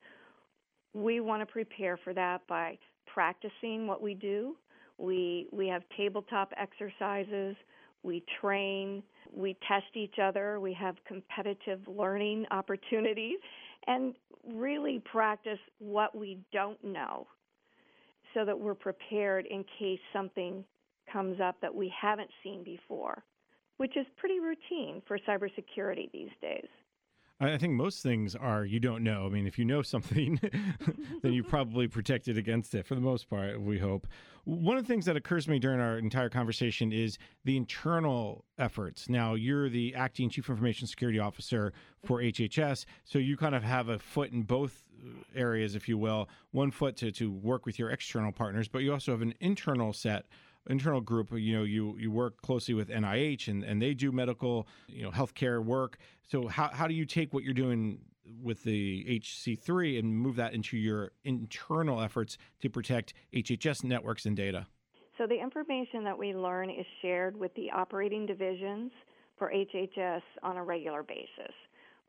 We 0.93 1.19
want 1.19 1.41
to 1.41 1.45
prepare 1.45 1.97
for 1.97 2.13
that 2.13 2.41
by 2.47 2.77
practicing 3.11 3.87
what 3.87 4.01
we 4.01 4.13
do. 4.13 4.55
We 4.97 5.47
we 5.51 5.67
have 5.67 5.81
tabletop 5.97 6.53
exercises, 6.57 7.55
we 8.03 8.23
train, 8.39 9.01
we 9.33 9.57
test 9.67 9.95
each 9.95 10.19
other, 10.21 10.59
we 10.59 10.73
have 10.73 10.95
competitive 11.07 11.79
learning 11.87 12.45
opportunities 12.51 13.39
and 13.87 14.13
really 14.53 15.01
practice 15.11 15.59
what 15.79 16.15
we 16.15 16.37
don't 16.51 16.83
know 16.83 17.27
so 18.33 18.45
that 18.45 18.59
we're 18.59 18.75
prepared 18.75 19.45
in 19.47 19.63
case 19.77 19.99
something 20.13 20.63
comes 21.11 21.39
up 21.41 21.55
that 21.61 21.73
we 21.73 21.91
haven't 21.99 22.29
seen 22.43 22.63
before, 22.63 23.23
which 23.77 23.97
is 23.97 24.05
pretty 24.17 24.39
routine 24.39 25.01
for 25.07 25.17
cybersecurity 25.19 26.11
these 26.11 26.29
days. 26.41 26.67
I 27.41 27.57
think 27.57 27.73
most 27.73 28.03
things 28.03 28.35
are 28.35 28.65
you 28.65 28.81
don't 28.81 29.01
know. 29.01 29.25
I 29.25 29.29
mean, 29.29 29.47
if 29.47 29.57
you 29.57 29.63
know 29.63 29.81
something, 29.81 30.39
then 31.21 31.33
you 31.33 31.43
probably 31.55 31.87
protected 31.87 32.37
against 32.37 32.75
it 32.75 32.85
for 32.85 32.95
the 32.95 33.01
most 33.01 33.29
part, 33.29 33.61
we 33.61 33.79
hope. 33.79 34.07
One 34.43 34.77
of 34.77 34.83
the 34.85 34.91
things 34.91 35.05
that 35.05 35.15
occurs 35.15 35.45
to 35.45 35.51
me 35.51 35.59
during 35.59 35.79
our 35.79 35.97
entire 35.97 36.29
conversation 36.29 36.91
is 36.91 37.17
the 37.45 37.55
internal 37.55 38.43
efforts. 38.57 39.07
Now, 39.07 39.35
you're 39.35 39.69
the 39.69 39.95
acting 39.95 40.29
chief 40.29 40.49
information 40.49 40.87
security 40.87 41.19
officer 41.19 41.71
for 42.03 42.19
HHS, 42.19 42.85
so 43.05 43.19
you 43.19 43.37
kind 43.37 43.55
of 43.55 43.63
have 43.63 43.89
a 43.89 43.99
foot 43.99 44.31
in 44.31 44.43
both 44.43 44.83
areas, 45.35 45.75
if 45.75 45.87
you 45.87 45.97
will. 45.97 46.29
One 46.51 46.71
foot 46.71 46.97
to, 46.97 47.11
to 47.11 47.31
work 47.31 47.65
with 47.65 47.79
your 47.79 47.91
external 47.91 48.31
partners, 48.31 48.67
but 48.67 48.79
you 48.79 48.91
also 48.91 49.11
have 49.11 49.21
an 49.21 49.33
internal 49.39 49.93
set 49.93 50.25
internal 50.69 51.01
group 51.01 51.31
you 51.33 51.57
know 51.57 51.63
you 51.63 51.97
you 51.97 52.11
work 52.11 52.41
closely 52.41 52.73
with 52.73 52.89
NIH 52.89 53.47
and 53.47 53.63
and 53.63 53.81
they 53.81 53.93
do 53.93 54.11
medical 54.11 54.67
you 54.87 55.03
know 55.03 55.11
healthcare 55.11 55.63
work. 55.63 55.97
So 56.23 56.47
how 56.47 56.69
how 56.71 56.87
do 56.87 56.93
you 56.93 57.05
take 57.05 57.33
what 57.33 57.43
you're 57.43 57.53
doing 57.53 57.99
with 58.41 58.63
the 58.63 59.05
HC3 59.21 59.99
and 59.99 60.15
move 60.15 60.35
that 60.35 60.53
into 60.53 60.77
your 60.77 61.11
internal 61.23 61.99
efforts 61.99 62.37
to 62.61 62.69
protect 62.69 63.13
HHS 63.33 63.83
networks 63.83 64.25
and 64.25 64.37
data? 64.37 64.67
So 65.17 65.25
the 65.27 65.41
information 65.41 66.03
that 66.03 66.17
we 66.17 66.33
learn 66.33 66.69
is 66.69 66.85
shared 67.01 67.35
with 67.35 67.53
the 67.55 67.71
operating 67.71 68.25
divisions 68.25 68.91
for 69.37 69.51
HHS 69.51 70.21
on 70.43 70.57
a 70.57 70.63
regular 70.63 71.03
basis. 71.03 71.53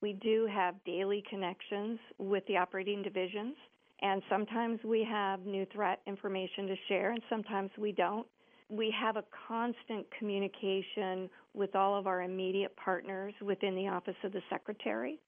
We 0.01 0.13
do 0.13 0.47
have 0.53 0.75
daily 0.85 1.25
connections 1.29 1.99
with 2.19 2.47
the 2.47 2.57
operating 2.57 3.03
divisions 3.03 3.57
and 4.03 4.23
sometimes 4.31 4.81
we 4.85 5.07
have 5.11 5.45
new 5.45 5.67
threat 5.73 6.01
information 6.07 6.67
to 6.67 6.75
share 6.89 7.13
and 7.13 7.21
sometimes 7.29 7.71
we 7.79 7.93
don't 7.93 8.27
we 8.71 8.95
have 8.99 9.17
a 9.17 9.25
constant 9.49 10.07
communication 10.17 11.29
with 11.55 11.75
all 11.75 11.99
of 11.99 12.07
our 12.07 12.23
immediate 12.23 12.75
partners 12.77 13.35
within 13.43 13.75
the 13.75 13.89
Office 13.89 14.15
of 14.23 14.33
the 14.33 14.43
Secretary. 14.49 15.19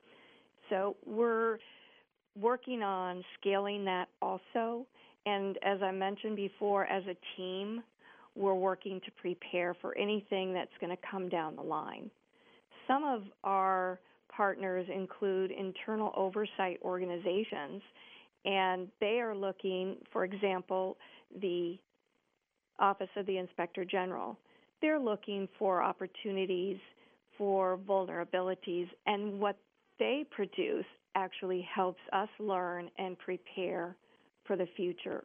So 0.70 0.96
we're 1.04 1.58
working 2.40 2.82
on 2.82 3.24
scaling 3.38 3.84
that 3.84 4.08
also. 4.22 4.86
And 5.26 5.58
as 5.62 5.82
I 5.82 5.90
mentioned 5.90 6.36
before, 6.36 6.86
as 6.86 7.02
a 7.06 7.16
team, 7.36 7.82
we're 8.36 8.54
working 8.54 9.00
to 9.04 9.10
prepare 9.20 9.74
for 9.80 9.96
anything 9.98 10.54
that's 10.54 10.70
going 10.80 10.96
to 10.96 11.02
come 11.10 11.28
down 11.28 11.56
the 11.56 11.62
line. 11.62 12.10
Some 12.86 13.04
of 13.04 13.22
our 13.44 14.00
partners 14.34 14.86
include 14.94 15.50
internal 15.50 16.12
oversight 16.16 16.78
organizations, 16.82 17.82
and 18.44 18.88
they 19.00 19.20
are 19.20 19.34
looking, 19.34 19.96
for 20.12 20.24
example, 20.24 20.96
the 21.40 21.76
Office 22.82 23.08
of 23.16 23.24
the 23.26 23.38
Inspector 23.38 23.82
General. 23.86 24.38
They're 24.82 25.00
looking 25.00 25.48
for 25.58 25.82
opportunities 25.82 26.78
for 27.38 27.78
vulnerabilities, 27.88 28.88
and 29.06 29.40
what 29.40 29.56
they 29.98 30.26
produce 30.30 30.84
actually 31.14 31.66
helps 31.74 32.00
us 32.12 32.28
learn 32.38 32.90
and 32.98 33.18
prepare 33.18 33.96
for 34.44 34.56
the 34.56 34.66
future. 34.76 35.24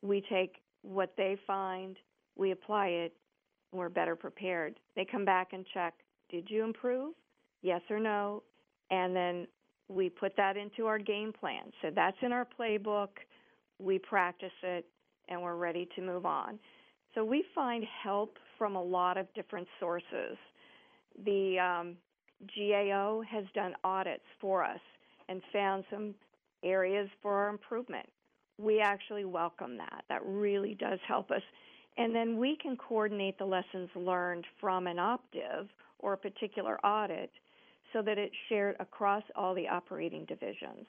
We 0.00 0.22
take 0.30 0.56
what 0.82 1.12
they 1.16 1.36
find, 1.46 1.96
we 2.36 2.52
apply 2.52 2.86
it, 2.86 3.12
and 3.72 3.78
we're 3.78 3.88
better 3.88 4.16
prepared. 4.16 4.78
They 4.96 5.04
come 5.04 5.24
back 5.24 5.52
and 5.52 5.66
check 5.74 5.94
did 6.32 6.48
you 6.48 6.64
improve? 6.64 7.12
Yes 7.60 7.82
or 7.90 8.00
no? 8.00 8.42
And 8.90 9.14
then 9.14 9.46
we 9.88 10.08
put 10.08 10.34
that 10.36 10.56
into 10.56 10.86
our 10.86 10.98
game 10.98 11.32
plan. 11.32 11.64
So 11.82 11.90
that's 11.94 12.16
in 12.22 12.32
our 12.32 12.46
playbook. 12.58 13.08
We 13.78 13.98
practice 13.98 14.50
it, 14.62 14.86
and 15.32 15.42
we're 15.42 15.56
ready 15.56 15.88
to 15.96 16.02
move 16.02 16.26
on. 16.26 16.58
So 17.14 17.24
we 17.24 17.44
find 17.54 17.84
help 18.02 18.38
from 18.58 18.76
a 18.76 18.82
lot 18.82 19.18
of 19.18 19.26
different 19.34 19.68
sources. 19.80 20.36
The 21.24 21.58
um, 21.58 21.96
GAO 22.56 23.22
has 23.28 23.44
done 23.54 23.74
audits 23.84 24.24
for 24.40 24.64
us 24.64 24.80
and 25.28 25.42
found 25.52 25.84
some 25.90 26.14
areas 26.64 27.08
for 27.20 27.34
our 27.34 27.48
improvement. 27.48 28.06
We 28.58 28.80
actually 28.80 29.24
welcome 29.24 29.76
that. 29.78 30.04
That 30.08 30.22
really 30.24 30.74
does 30.74 30.98
help 31.06 31.30
us. 31.30 31.42
And 31.98 32.14
then 32.14 32.38
we 32.38 32.56
can 32.62 32.76
coordinate 32.76 33.38
the 33.38 33.44
lessons 33.44 33.90
learned 33.94 34.46
from 34.60 34.86
an 34.86 34.98
optive 34.98 35.68
or 35.98 36.14
a 36.14 36.18
particular 36.18 36.78
audit 36.84 37.30
so 37.92 38.00
that 38.02 38.18
it's 38.18 38.34
shared 38.48 38.76
across 38.80 39.22
all 39.36 39.54
the 39.54 39.68
operating 39.68 40.24
divisions. 40.24 40.86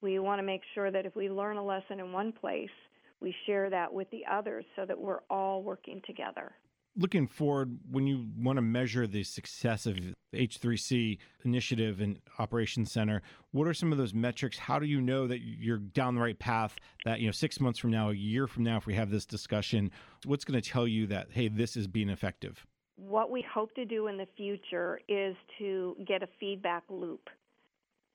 We 0.00 0.18
want 0.18 0.38
to 0.38 0.42
make 0.42 0.62
sure 0.74 0.90
that 0.90 1.04
if 1.04 1.14
we 1.14 1.28
learn 1.28 1.58
a 1.58 1.64
lesson 1.64 2.00
in 2.00 2.12
one 2.12 2.32
place, 2.32 2.70
we 3.20 3.34
share 3.46 3.70
that 3.70 3.92
with 3.92 4.10
the 4.10 4.24
others 4.30 4.64
so 4.76 4.84
that 4.86 4.98
we're 4.98 5.20
all 5.28 5.62
working 5.62 6.00
together. 6.06 6.52
Looking 6.96 7.28
forward, 7.28 7.78
when 7.90 8.06
you 8.06 8.26
want 8.36 8.56
to 8.56 8.62
measure 8.62 9.06
the 9.06 9.22
success 9.22 9.86
of 9.86 9.96
the 9.96 10.14
H3C 10.34 11.18
initiative 11.44 12.00
and 12.00 12.18
Operations 12.38 12.90
Center, 12.90 13.22
what 13.52 13.68
are 13.68 13.74
some 13.74 13.92
of 13.92 13.98
those 13.98 14.12
metrics? 14.12 14.58
How 14.58 14.80
do 14.80 14.86
you 14.86 15.00
know 15.00 15.28
that 15.28 15.40
you're 15.40 15.78
down 15.78 16.16
the 16.16 16.20
right 16.20 16.38
path? 16.38 16.76
That 17.04 17.20
you 17.20 17.26
know, 17.26 17.32
six 17.32 17.60
months 17.60 17.78
from 17.78 17.90
now, 17.90 18.10
a 18.10 18.14
year 18.14 18.48
from 18.48 18.64
now, 18.64 18.76
if 18.76 18.86
we 18.86 18.94
have 18.94 19.10
this 19.10 19.24
discussion, 19.24 19.92
what's 20.24 20.44
going 20.44 20.60
to 20.60 20.68
tell 20.68 20.88
you 20.88 21.06
that 21.08 21.28
hey, 21.30 21.46
this 21.48 21.76
is 21.76 21.86
being 21.86 22.08
effective? 22.08 22.66
What 22.96 23.30
we 23.30 23.42
hope 23.42 23.72
to 23.76 23.84
do 23.84 24.08
in 24.08 24.16
the 24.16 24.26
future 24.36 25.00
is 25.08 25.36
to 25.58 25.96
get 26.06 26.22
a 26.22 26.28
feedback 26.40 26.82
loop 26.90 27.30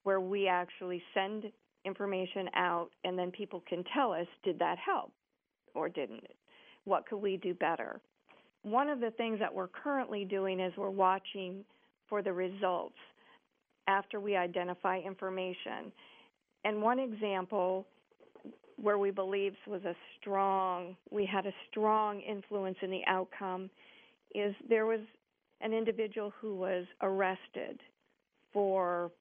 where 0.04 0.20
we 0.20 0.48
actually 0.48 1.02
send 1.14 1.46
information 1.86 2.50
out 2.56 2.90
and 3.04 3.18
then 3.18 3.32
people 3.32 3.64
can 3.68 3.84
tell 3.94 4.12
us 4.12 4.28
did 4.44 4.60
that 4.60 4.78
help 4.78 5.12
or 5.74 5.90
didn't 5.90 6.24
it? 6.24 6.36
What 6.86 7.06
could 7.08 7.18
we 7.18 7.38
do 7.38 7.54
better? 7.54 8.00
One 8.64 8.90
of 8.90 9.00
the 9.00 9.12
things 9.12 9.40
that 9.40 9.54
we're 9.54 9.68
currently 9.68 10.26
doing 10.26 10.60
is 10.60 10.74
we're 10.78 10.90
watching 10.90 11.64
for 12.10 12.22
the 12.22 12.34
results 12.34 12.96
after 13.88 14.20
we 14.20 14.36
identify 14.36 15.00
information. 15.00 15.92
And 16.64 16.82
one 16.82 17.00
example 17.00 17.86
where 18.82 18.98
we 18.98 19.12
believe 19.12 19.54
was 19.68 19.84
a 19.86 19.96
strong, 20.20 20.96
we 21.12 21.26
had 21.26 21.46
a 21.46 21.54
strong 21.70 22.20
influence 22.22 22.78
in 22.82 22.92
the 22.92 23.02
outcome 23.08 23.70
is 24.34 24.54
there 24.68 24.86
was 24.86 25.00
an 25.62 25.74
individual 25.74 26.34
who 26.42 26.56
was 26.56 26.86
arrested 27.02 27.80
for 28.52 29.12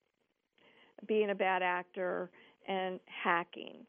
being 1.06 1.30
a 1.30 1.34
bad 1.34 1.62
actor 1.62 2.30
and 2.66 3.00
hacking. 3.22 3.86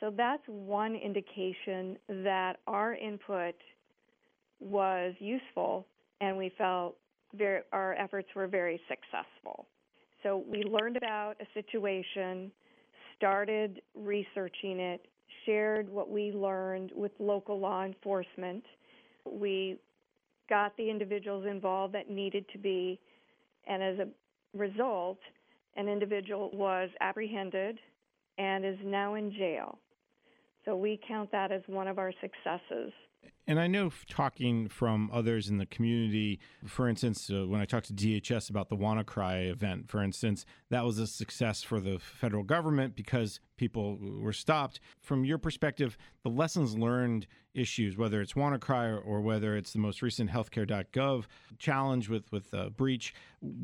So 0.00 0.12
that's 0.16 0.42
one 0.46 0.94
indication 0.94 1.98
that 2.08 2.54
our 2.66 2.94
input 2.94 3.54
was 4.60 5.14
useful 5.18 5.86
and 6.20 6.36
we 6.36 6.52
felt 6.56 6.96
very, 7.34 7.60
our 7.72 7.94
efforts 7.94 8.28
were 8.34 8.46
very 8.46 8.80
successful. 8.88 9.66
So 10.22 10.44
we 10.50 10.62
learned 10.62 10.96
about 10.96 11.34
a 11.40 11.46
situation, 11.54 12.50
started 13.16 13.80
researching 13.94 14.80
it, 14.80 15.06
shared 15.46 15.88
what 15.88 16.10
we 16.10 16.32
learned 16.32 16.92
with 16.94 17.12
local 17.18 17.58
law 17.58 17.84
enforcement. 17.84 18.64
We 19.30 19.78
got 20.48 20.76
the 20.76 20.90
individuals 20.90 21.46
involved 21.48 21.94
that 21.94 22.10
needed 22.10 22.44
to 22.52 22.58
be, 22.58 22.98
and 23.66 23.82
as 23.82 23.98
a 23.98 24.08
result, 24.58 25.18
an 25.76 25.88
individual 25.88 26.50
was 26.52 26.90
apprehended 27.00 27.78
and 28.40 28.64
is 28.64 28.78
now 28.82 29.14
in 29.14 29.30
jail. 29.30 29.78
So 30.64 30.74
we 30.74 30.98
count 31.06 31.30
that 31.32 31.52
as 31.52 31.60
one 31.66 31.86
of 31.86 31.98
our 31.98 32.12
successes. 32.20 32.92
And 33.46 33.60
I 33.60 33.66
know 33.66 33.90
talking 34.08 34.68
from 34.68 35.10
others 35.12 35.50
in 35.50 35.58
the 35.58 35.66
community, 35.66 36.40
for 36.64 36.88
instance, 36.88 37.28
uh, 37.30 37.46
when 37.46 37.60
I 37.60 37.66
talked 37.66 37.88
to 37.88 37.92
DHS 37.92 38.48
about 38.48 38.70
the 38.70 38.76
WannaCry 38.76 39.50
event, 39.50 39.90
for 39.90 40.02
instance, 40.02 40.46
that 40.70 40.84
was 40.84 40.98
a 40.98 41.06
success 41.06 41.62
for 41.62 41.80
the 41.80 41.98
federal 41.98 42.44
government 42.44 42.94
because 42.94 43.40
people 43.56 43.98
were 44.00 44.32
stopped. 44.32 44.80
From 45.00 45.24
your 45.24 45.36
perspective, 45.36 45.98
the 46.22 46.30
lessons 46.30 46.78
learned 46.78 47.26
issues, 47.52 47.96
whether 47.96 48.22
it's 48.22 48.34
WannaCry 48.34 49.02
or 49.04 49.20
whether 49.20 49.56
it's 49.56 49.72
the 49.72 49.80
most 49.80 50.00
recent 50.00 50.30
healthcare.gov 50.30 51.24
challenge 51.58 52.08
with, 52.08 52.30
with 52.32 52.54
uh, 52.54 52.70
breach, 52.70 53.12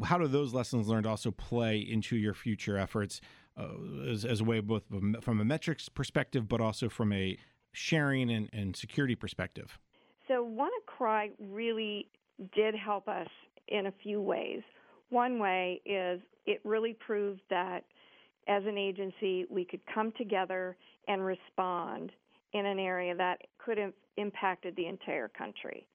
how 0.04 0.18
do 0.18 0.26
those 0.26 0.52
lessons 0.52 0.88
learned 0.88 1.06
also 1.06 1.30
play 1.30 1.78
into 1.78 2.16
your 2.16 2.34
future 2.34 2.76
efforts 2.76 3.20
Uh, 3.58 4.10
as, 4.10 4.26
as 4.26 4.42
a 4.42 4.44
way 4.44 4.60
both 4.60 4.82
from 5.22 5.40
a 5.40 5.44
metrics 5.44 5.88
perspective, 5.88 6.46
but 6.46 6.60
also 6.60 6.90
from 6.90 7.10
a 7.10 7.38
sharing 7.72 8.30
and, 8.30 8.50
and 8.52 8.76
security 8.76 9.14
perspective? 9.14 9.78
So, 10.28 10.46
WannaCry 10.46 11.30
really 11.38 12.08
did 12.54 12.74
help 12.74 13.08
us 13.08 13.28
in 13.68 13.86
a 13.86 13.92
few 14.02 14.20
ways. 14.20 14.60
One 15.08 15.38
way 15.38 15.80
is 15.86 16.20
it 16.44 16.60
really 16.64 16.94
proved 16.94 17.40
that 17.48 17.84
as 18.48 18.62
an 18.66 18.76
agency 18.76 19.46
we 19.48 19.64
could 19.64 19.80
come 19.92 20.12
together 20.18 20.76
and 21.08 21.24
respond 21.24 22.12
in 22.52 22.66
an 22.66 22.78
area 22.78 23.14
that 23.14 23.38
could 23.58 23.78
have 23.78 23.92
impacted 24.16 24.74
the 24.76 24.86
entire 24.86 25.28
country. 25.28 25.86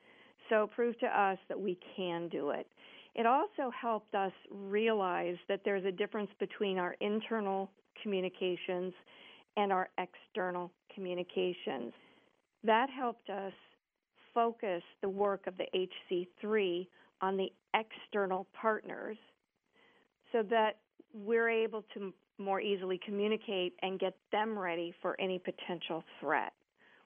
So, 0.50 0.68
proved 0.76 1.00
to 1.02 1.08
us 1.08 1.38
that 1.48 1.60
we 1.60 1.78
can 1.96 2.28
do 2.30 2.50
it. 2.50 2.68
It 3.16 3.26
also 3.26 3.72
helped 3.80 4.16
us 4.16 4.32
realize 4.50 5.36
that 5.50 5.62
there's 5.66 5.86
a 5.86 5.92
difference 5.92 6.32
between 6.40 6.78
our 6.78 6.96
internal 7.02 7.70
communications 8.02 8.94
and 9.58 9.72
our 9.72 9.90
external 9.98 10.72
communications. 10.94 11.94
That 12.64 12.90
helped 12.90 13.30
us 13.30 13.54
focus 14.34 14.82
the 15.02 15.10
work 15.10 15.48
of 15.48 15.56
the 15.58 15.66
HC3 15.76 16.88
on 17.22 17.38
the 17.38 17.52
external 17.76 18.48
partners 18.54 19.18
so 20.32 20.44
that 20.50 20.78
we're 21.14 21.50
able 21.50 21.84
to 21.94 22.14
more 22.38 22.62
easily 22.62 23.00
communicate 23.06 23.74
and 23.82 24.00
get 24.00 24.16
them 24.32 24.58
ready 24.58 24.94
for 25.02 25.20
any 25.20 25.38
potential 25.38 26.04
threat. 26.20 26.54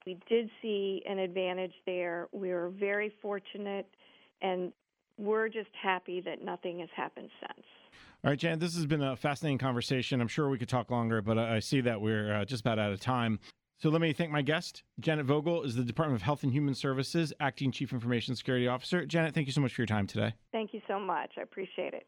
We 0.06 0.18
did 0.28 0.48
see 0.62 1.02
an 1.08 1.18
advantage 1.18 1.74
there. 1.84 2.28
We 2.32 2.50
were 2.50 2.70
very 2.70 3.12
fortunate, 3.20 3.86
and 4.40 4.72
we're 5.18 5.48
just 5.48 5.70
happy 5.80 6.20
that 6.22 6.42
nothing 6.42 6.80
has 6.80 6.88
happened 6.94 7.30
since. 7.40 7.66
All 8.24 8.30
right, 8.30 8.38
Jan, 8.38 8.58
this 8.58 8.74
has 8.74 8.86
been 8.86 9.02
a 9.02 9.16
fascinating 9.16 9.58
conversation. 9.58 10.20
I'm 10.20 10.28
sure 10.28 10.48
we 10.48 10.58
could 10.58 10.68
talk 10.68 10.90
longer, 10.90 11.22
but 11.22 11.38
I 11.38 11.60
see 11.60 11.80
that 11.82 12.00
we're 12.00 12.34
uh, 12.34 12.44
just 12.44 12.62
about 12.62 12.78
out 12.78 12.92
of 12.92 13.00
time. 13.00 13.38
So 13.78 13.90
let 13.90 14.00
me 14.00 14.12
thank 14.12 14.30
my 14.30 14.42
guest. 14.42 14.84
Janet 15.00 15.26
Vogel 15.26 15.62
is 15.62 15.76
the 15.76 15.84
Department 15.84 16.16
of 16.16 16.22
Health 16.22 16.42
and 16.42 16.52
Human 16.52 16.74
Services 16.74 17.32
Acting 17.40 17.72
Chief 17.72 17.92
Information 17.92 18.34
Security 18.34 18.66
Officer. 18.66 19.04
Janet, 19.04 19.34
thank 19.34 19.46
you 19.46 19.52
so 19.52 19.60
much 19.60 19.74
for 19.74 19.82
your 19.82 19.86
time 19.86 20.06
today. 20.06 20.32
Thank 20.50 20.72
you 20.72 20.80
so 20.88 20.98
much. 20.98 21.32
I 21.36 21.42
appreciate 21.42 21.92
it. 21.92 22.06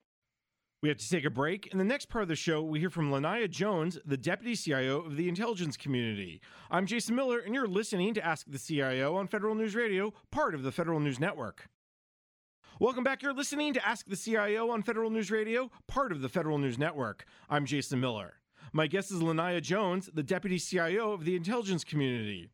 We 0.81 0.89
have 0.89 0.99
to 0.99 1.09
take 1.09 1.25
a 1.25 1.31
break. 1.31 1.67
In 1.67 1.79
the 1.79 1.85
next 1.85 2.09
part 2.09 2.23
of 2.23 2.29
the 2.29 2.37
show, 2.37 2.63
we 2.63 2.79
hear 2.79 2.89
from 2.89 3.11
La'Naia 3.11 3.51
Jones, 3.51 3.99
the 4.07 4.17
Deputy 4.17 4.55
CIO 4.55 5.01
of 5.01 5.17
the 5.17 5.29
Intelligence 5.29 5.77
Community. 5.77 6.41
I'm 6.71 6.87
Jason 6.87 7.17
Miller, 7.17 7.41
and 7.41 7.55
you're 7.55 7.67
listening 7.67 8.15
to 8.15 8.25
Ask 8.25 8.47
the 8.49 8.59
CIO 8.59 9.17
on 9.17 9.27
Federal 9.27 9.57
News 9.57 9.75
Radio, 9.75 10.15
part 10.31 10.55
of 10.55 10.63
the 10.63 10.73
Federal 10.73 11.01
News 11.01 11.19
Network. 11.19 11.69
Welcome 12.81 13.03
back. 13.03 13.23
You're 13.25 13.35
listening 13.35 13.75
to 13.75 13.85
Ask 13.85 14.07
the 14.07 14.15
CIO 14.15 14.71
on 14.71 14.85
Federal 14.85 15.11
News 15.11 15.33
Radio, 15.33 15.69
part 15.89 16.13
of 16.13 16.21
the 16.21 16.29
Federal 16.29 16.59
News 16.59 16.79
Network. 16.79 17.25
I'm 17.51 17.67
Jason 17.67 17.99
Miller. 17.99 18.35
My 18.73 18.87
guest 18.87 19.11
is 19.11 19.19
La'Naia 19.19 19.61
Jones, 19.61 20.09
the 20.15 20.23
Deputy 20.23 20.61
CIO 20.61 21.11
of 21.11 21.25
the 21.25 21.35
Intelligence 21.35 21.83
Community. 21.83 22.51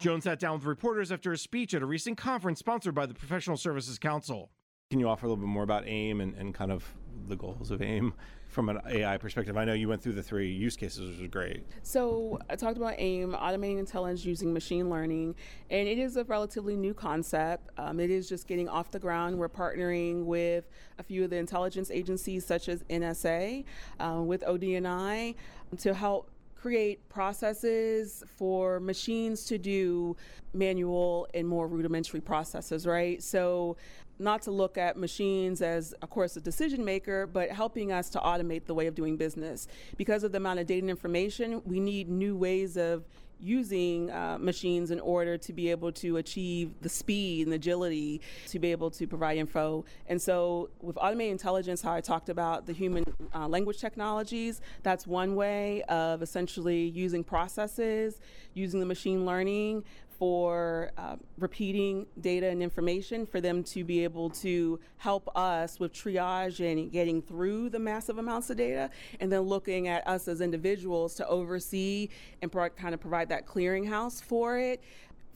Jones 0.00 0.24
sat 0.24 0.40
down 0.40 0.54
with 0.54 0.64
reporters 0.64 1.12
after 1.12 1.30
a 1.30 1.38
speech 1.38 1.72
at 1.72 1.82
a 1.82 1.86
recent 1.86 2.18
conference 2.18 2.58
sponsored 2.58 2.96
by 2.96 3.06
the 3.06 3.14
Professional 3.14 3.56
Services 3.56 3.96
Council. 3.96 4.50
Can 4.90 4.98
you 4.98 5.08
offer 5.08 5.26
a 5.26 5.28
little 5.28 5.44
bit 5.44 5.48
more 5.48 5.62
about 5.62 5.86
AIM 5.86 6.20
and, 6.20 6.34
and 6.34 6.52
kind 6.52 6.72
of 6.72 6.92
the 7.28 7.36
goals 7.36 7.70
of 7.70 7.82
AIM 7.82 8.14
from 8.48 8.68
an 8.68 8.80
AI 8.86 9.16
perspective? 9.16 9.56
I 9.56 9.64
know 9.64 9.72
you 9.72 9.88
went 9.88 10.02
through 10.02 10.14
the 10.14 10.22
three 10.22 10.50
use 10.50 10.76
cases, 10.76 11.10
which 11.10 11.20
was 11.20 11.28
great. 11.28 11.64
So 11.82 12.38
I 12.48 12.56
talked 12.56 12.76
about 12.76 12.94
AIM, 12.98 13.32
automating 13.32 13.78
intelligence 13.78 14.24
using 14.24 14.52
machine 14.52 14.90
learning, 14.90 15.34
and 15.70 15.88
it 15.88 15.98
is 15.98 16.16
a 16.16 16.24
relatively 16.24 16.76
new 16.76 16.94
concept. 16.94 17.70
Um, 17.78 18.00
it 18.00 18.10
is 18.10 18.28
just 18.28 18.46
getting 18.46 18.68
off 18.68 18.90
the 18.90 18.98
ground. 18.98 19.38
We're 19.38 19.48
partnering 19.48 20.24
with 20.24 20.68
a 20.98 21.02
few 21.02 21.24
of 21.24 21.30
the 21.30 21.36
intelligence 21.36 21.90
agencies, 21.90 22.44
such 22.44 22.68
as 22.68 22.82
NSA, 22.84 23.64
uh, 23.98 24.22
with 24.22 24.42
ODNI, 24.42 25.34
to 25.78 25.94
help 25.94 26.30
create 26.60 27.08
processes 27.08 28.22
for 28.36 28.80
machines 28.80 29.44
to 29.46 29.56
do 29.56 30.14
manual 30.52 31.26
and 31.32 31.48
more 31.48 31.66
rudimentary 31.66 32.20
processes, 32.20 32.86
right? 32.86 33.22
So 33.22 33.76
not 34.20 34.42
to 34.42 34.50
look 34.50 34.78
at 34.78 34.96
machines 34.96 35.62
as, 35.62 35.92
of 35.94 36.10
course, 36.10 36.36
a 36.36 36.40
decision 36.40 36.84
maker, 36.84 37.26
but 37.26 37.50
helping 37.50 37.90
us 37.90 38.10
to 38.10 38.18
automate 38.18 38.66
the 38.66 38.74
way 38.74 38.86
of 38.86 38.94
doing 38.94 39.16
business. 39.16 39.66
Because 39.96 40.22
of 40.22 40.32
the 40.32 40.38
amount 40.38 40.60
of 40.60 40.66
data 40.66 40.80
and 40.80 40.90
information, 40.90 41.62
we 41.64 41.80
need 41.80 42.08
new 42.08 42.36
ways 42.36 42.76
of 42.76 43.04
using 43.42 44.10
uh, 44.10 44.36
machines 44.38 44.90
in 44.90 45.00
order 45.00 45.38
to 45.38 45.52
be 45.52 45.70
able 45.70 45.90
to 45.90 46.18
achieve 46.18 46.74
the 46.82 46.88
speed 46.88 47.46
and 47.46 47.54
agility 47.54 48.20
to 48.48 48.58
be 48.58 48.70
able 48.70 48.90
to 48.90 49.06
provide 49.06 49.38
info. 49.38 49.84
And 50.08 50.20
so, 50.20 50.68
with 50.80 50.96
automated 50.98 51.32
intelligence, 51.32 51.80
how 51.80 51.92
I 51.92 52.00
talked 52.00 52.28
about 52.28 52.66
the 52.66 52.72
human 52.72 53.04
uh, 53.34 53.48
language 53.48 53.78
technologies, 53.78 54.60
that's 54.82 55.06
one 55.06 55.34
way 55.34 55.82
of 55.84 56.22
essentially 56.22 56.88
using 56.88 57.24
processes, 57.24 58.20
using 58.54 58.80
the 58.80 58.86
machine 58.86 59.24
learning 59.24 59.84
for 60.20 60.92
uh, 60.98 61.16
repeating 61.38 62.04
data 62.20 62.46
and 62.46 62.62
information 62.62 63.24
for 63.24 63.40
them 63.40 63.64
to 63.64 63.84
be 63.84 64.04
able 64.04 64.28
to 64.28 64.78
help 64.98 65.34
us 65.34 65.80
with 65.80 65.94
triage 65.94 66.60
and 66.60 66.92
getting 66.92 67.22
through 67.22 67.70
the 67.70 67.78
massive 67.78 68.18
amounts 68.18 68.50
of 68.50 68.58
data, 68.58 68.90
and 69.18 69.32
then 69.32 69.40
looking 69.40 69.88
at 69.88 70.06
us 70.06 70.28
as 70.28 70.42
individuals 70.42 71.14
to 71.14 71.26
oversee 71.26 72.10
and 72.42 72.52
pro- 72.52 72.68
kind 72.68 72.92
of 72.92 73.00
provide 73.00 73.30
that 73.30 73.46
clearinghouse 73.46 74.22
for 74.22 74.58
it 74.58 74.82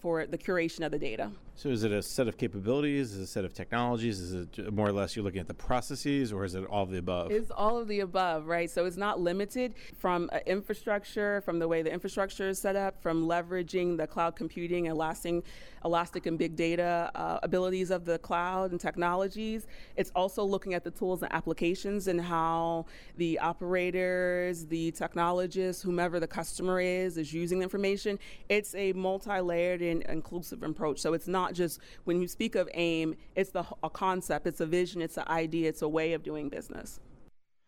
for 0.04 0.26
the 0.26 0.36
curation 0.36 0.84
of 0.84 0.92
the 0.92 0.98
data. 0.98 1.30
So, 1.56 1.70
is 1.70 1.82
it 1.82 1.92
a 1.92 2.02
set 2.02 2.28
of 2.28 2.36
capabilities? 2.36 3.12
Is 3.12 3.20
it 3.20 3.22
a 3.22 3.26
set 3.26 3.44
of 3.44 3.54
technologies? 3.54 4.20
Is 4.20 4.34
it 4.34 4.72
more 4.74 4.88
or 4.88 4.92
less 4.92 5.14
you're 5.14 5.24
looking 5.24 5.40
at 5.40 5.46
the 5.46 5.54
processes, 5.54 6.32
or 6.32 6.44
is 6.44 6.54
it 6.56 6.64
all 6.66 6.82
of 6.82 6.90
the 6.90 6.98
above? 6.98 7.30
It's 7.30 7.50
all 7.52 7.78
of 7.78 7.86
the 7.86 8.00
above, 8.00 8.46
right? 8.46 8.68
So, 8.68 8.84
it's 8.84 8.96
not 8.96 9.20
limited 9.20 9.74
from 9.96 10.28
infrastructure, 10.46 11.40
from 11.42 11.58
the 11.60 11.68
way 11.68 11.80
the 11.80 11.92
infrastructure 11.92 12.48
is 12.48 12.58
set 12.58 12.76
up, 12.76 13.00
from 13.00 13.26
leveraging 13.26 13.96
the 13.96 14.06
cloud 14.06 14.34
computing 14.34 14.88
and 14.88 14.98
lasting, 14.98 15.44
elastic 15.84 16.26
and 16.26 16.38
big 16.38 16.56
data 16.56 17.10
uh, 17.14 17.38
abilities 17.42 17.90
of 17.90 18.04
the 18.04 18.18
cloud 18.18 18.72
and 18.72 18.80
technologies. 18.80 19.66
It's 19.96 20.10
also 20.16 20.42
looking 20.42 20.74
at 20.74 20.82
the 20.82 20.90
tools 20.90 21.22
and 21.22 21.32
applications 21.32 22.08
and 22.08 22.20
how 22.20 22.86
the 23.16 23.38
operators, 23.38 24.66
the 24.66 24.90
technologists, 24.90 25.82
whomever 25.82 26.18
the 26.18 26.26
customer 26.26 26.80
is, 26.80 27.16
is 27.16 27.32
using 27.32 27.60
the 27.60 27.62
information. 27.62 28.18
It's 28.48 28.74
a 28.74 28.92
multi 28.94 29.40
layered 29.40 29.82
and 29.82 29.93
inclusive 30.02 30.62
approach. 30.62 31.00
So, 31.00 31.12
it's 31.12 31.28
not 31.28 31.44
not 31.44 31.54
just 31.54 31.80
when 32.04 32.20
you 32.20 32.28
speak 32.28 32.54
of 32.54 32.68
AIM, 32.74 33.16
it's 33.36 33.50
the 33.50 33.64
a 33.82 33.90
concept, 33.90 34.46
it's 34.46 34.60
a 34.60 34.66
vision, 34.66 35.02
it's 35.02 35.18
an 35.18 35.28
idea, 35.28 35.68
it's 35.68 35.82
a 35.82 35.88
way 35.88 36.14
of 36.14 36.22
doing 36.22 36.48
business. 36.48 37.00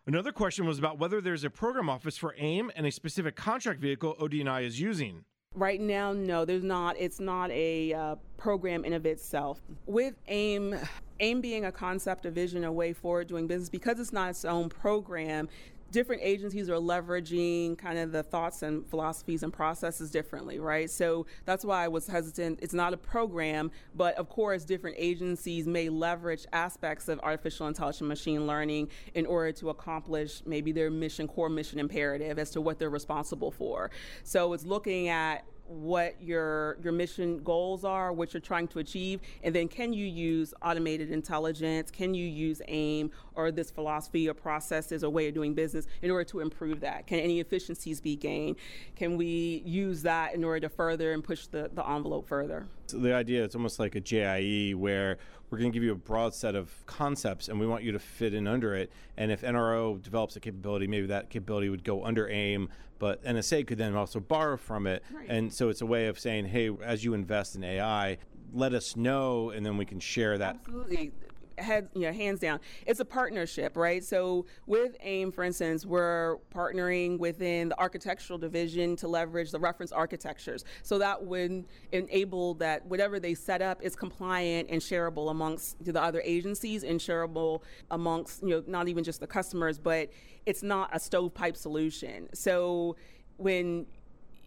Another 0.07 0.33
question 0.33 0.67
was 0.67 0.79
about 0.79 0.99
whether 0.99 1.21
there's 1.21 1.45
a 1.45 1.51
program 1.51 1.91
office 1.91 2.17
for 2.17 2.35
AIM 2.39 2.71
and 2.77 2.87
a 2.87 2.93
specific 2.93 3.35
contract 3.37 3.81
vehicle 3.81 4.15
ODNI 4.21 4.65
is 4.65 4.81
using. 4.81 5.25
Right 5.55 5.81
now, 5.81 6.12
no, 6.12 6.45
there's 6.45 6.62
not. 6.62 6.97
It's 6.99 7.19
not 7.19 7.51
a 7.51 7.93
uh, 7.93 8.17
program 8.37 8.85
in 8.85 8.93
of 8.93 9.05
itself. 9.05 9.61
With 9.87 10.15
AIM, 10.29 10.77
AIM 11.21 11.41
being 11.41 11.65
a 11.65 11.73
concept, 11.73 12.25
a 12.27 12.31
vision, 12.31 12.65
a 12.65 12.73
way 12.73 12.93
forward 12.93 13.27
doing 13.27 13.47
business, 13.47 13.69
because 13.69 13.99
it's 13.99 14.12
not 14.12 14.31
its 14.31 14.45
own 14.45 14.69
program, 14.69 15.49
different 15.90 16.22
agencies 16.22 16.68
are 16.68 16.77
leveraging 16.77 17.79
kind 17.79 17.99
of 17.99 18.12
the 18.12 18.22
thoughts 18.22 18.62
and 18.62 18.87
philosophies 18.88 19.42
and 19.42 19.53
processes 19.53 20.11
differently, 20.11 20.59
right? 20.59 20.90
So 20.90 21.27
that's 21.44 21.64
why 21.64 21.85
I 21.85 21.88
was 21.88 22.07
hesitant. 22.07 22.61
It's 22.62 22.75
not 22.75 22.92
a 22.92 22.96
program, 22.96 23.70
but 23.94 24.14
of 24.16 24.29
course, 24.29 24.64
different 24.64 24.96
agencies 24.99 25.66
may 25.66 25.88
leverage 25.88 26.46
aspects 26.53 27.09
of 27.09 27.20
artificial 27.20 27.66
intelligence 27.68 28.07
machine 28.07 28.46
learning 28.46 28.88
in 29.14 29.27
order 29.27 29.53
to 29.53 29.70
accomplish 29.70 30.42
maybe 30.44 30.72
their 30.72 30.90
mission, 30.90 31.29
core 31.29 31.49
mission 31.49 31.79
imperative 31.79 32.38
as 32.38 32.51
to 32.51 32.61
what 32.61 32.79
they're 32.79 32.90
responsible 32.90 33.51
for. 33.51 33.90
So 34.25 34.53
it's 34.53 34.64
looking 34.64 35.09
at 35.09 35.44
what 35.68 36.20
your 36.22 36.79
your 36.83 36.92
mission 36.92 37.42
goals 37.42 37.85
are, 37.85 38.12
what 38.12 38.33
you're 38.33 38.40
trying 38.40 38.68
to 38.68 38.79
achieve, 38.79 39.20
and 39.42 39.55
then 39.55 39.68
can 39.68 39.92
you 39.92 40.07
use 40.07 40.55
automated 40.62 41.11
intelligence? 41.11 41.90
Can 41.90 42.14
you 42.14 42.26
use 42.26 42.62
AIM 42.68 43.11
or 43.35 43.50
this 43.50 43.70
philosophy 43.70 44.29
or 44.29 44.35
processes 44.35 45.02
or 45.02 45.11
way 45.11 45.29
of 45.29 45.35
doing 45.35 45.55
business 45.55 45.87
in 46.02 46.11
order 46.11 46.24
to 46.24 46.40
improve 46.40 46.81
that? 46.81 47.07
Can 47.07 47.18
any 47.18 47.40
efficiencies 47.40 48.00
be 48.00 48.16
gained? 48.16 48.57
Can 48.94 49.16
we 49.16 49.62
use 49.64 50.02
that 50.02 50.35
in 50.35 50.44
order 50.44 50.61
to 50.61 50.68
further 50.68 51.12
and 51.12 51.22
push 51.22 51.46
the, 51.46 51.70
the 51.72 51.87
envelope 51.88 52.26
further? 52.26 52.66
So 52.87 52.99
the 52.99 53.14
idea 53.14 53.44
it's 53.44 53.55
almost 53.55 53.79
like 53.79 53.94
a 53.94 54.01
JIE 54.01 54.75
where 54.75 55.18
we're 55.51 55.59
going 55.59 55.70
to 55.70 55.75
give 55.75 55.83
you 55.83 55.92
a 55.92 55.96
broad 55.96 56.35
set 56.35 56.55
of 56.55 56.70
concepts 56.87 57.49
and 57.49 57.59
we 57.59 57.66
want 57.66 57.85
you 57.85 57.92
to 57.92 57.99
fit 57.99 58.35
in 58.35 58.46
under 58.46 58.75
it. 58.75 58.90
And 59.16 59.31
if 59.31 59.42
NRO 59.42 60.01
develops 60.03 60.37
a 60.37 60.40
capability, 60.40 60.87
maybe 60.87 61.07
that 61.07 61.31
capability 61.31 61.68
would 61.68 61.85
go 61.85 62.05
under 62.05 62.29
AIM, 62.29 62.68
but 62.99 63.22
NSA 63.25 63.66
could 63.66 63.79
then 63.79 63.94
also 63.94 64.20
borrow 64.20 64.57
from 64.57 64.87
it. 64.87 65.03
Right. 65.12 65.27
And 65.29 65.53
so 65.53 65.68
it's 65.68 65.81
a 65.81 65.87
way 65.87 66.07
of 66.07 66.18
saying, 66.18 66.46
hey, 66.46 66.70
as 66.83 67.05
you 67.05 67.14
invest 67.14 67.57
in 67.57 67.64
AI, 67.64 68.18
let 68.53 68.72
us 68.72 68.96
know 68.96 69.51
and 69.51 69.64
then 69.64 69.77
we 69.77 69.85
can 69.85 70.01
share 70.01 70.38
that. 70.38 70.57
Absolutely 70.61 71.12
head, 71.59 71.88
you 71.95 72.03
know, 72.03 72.12
hands 72.12 72.40
down. 72.40 72.61
It's 72.87 73.01
a 73.01 73.05
partnership, 73.05 73.77
right? 73.77 74.03
So 74.05 74.47
with 74.66 74.97
AIM, 75.03 75.33
for 75.33 75.45
instance, 75.45 75.87
we're 75.87 76.37
partnering 76.55 77.19
within 77.19 77.69
the 77.69 77.79
architectural 77.79 78.38
division 78.38 78.97
to 78.97 79.09
leverage 79.09 79.51
the 79.51 79.61
reference 79.61 79.92
architectures. 79.92 80.64
So 80.83 80.99
that 80.99 81.25
would 81.25 81.64
enable 81.92 82.55
that 82.55 82.85
whatever 82.87 83.21
they 83.21 83.35
set 83.35 83.62
up 83.62 83.83
is 83.83 83.97
compliant 83.97 84.69
and 84.71 84.81
shareable 84.81 85.31
amongst 85.31 85.83
the 85.85 86.01
other 86.01 86.23
agencies 86.25 86.85
and 86.85 87.01
shareable 87.01 87.62
amongst, 87.90 88.42
you 88.42 88.51
know, 88.51 88.64
not 88.66 88.88
even 88.88 89.05
just 89.05 89.21
the 89.21 89.27
customers, 89.27 89.79
but 89.79 90.11
it's 90.45 90.62
not 90.62 90.90
a 90.92 91.01
stovepipe 91.01 91.57
solution. 91.57 92.29
So 92.35 92.97
when 93.37 93.87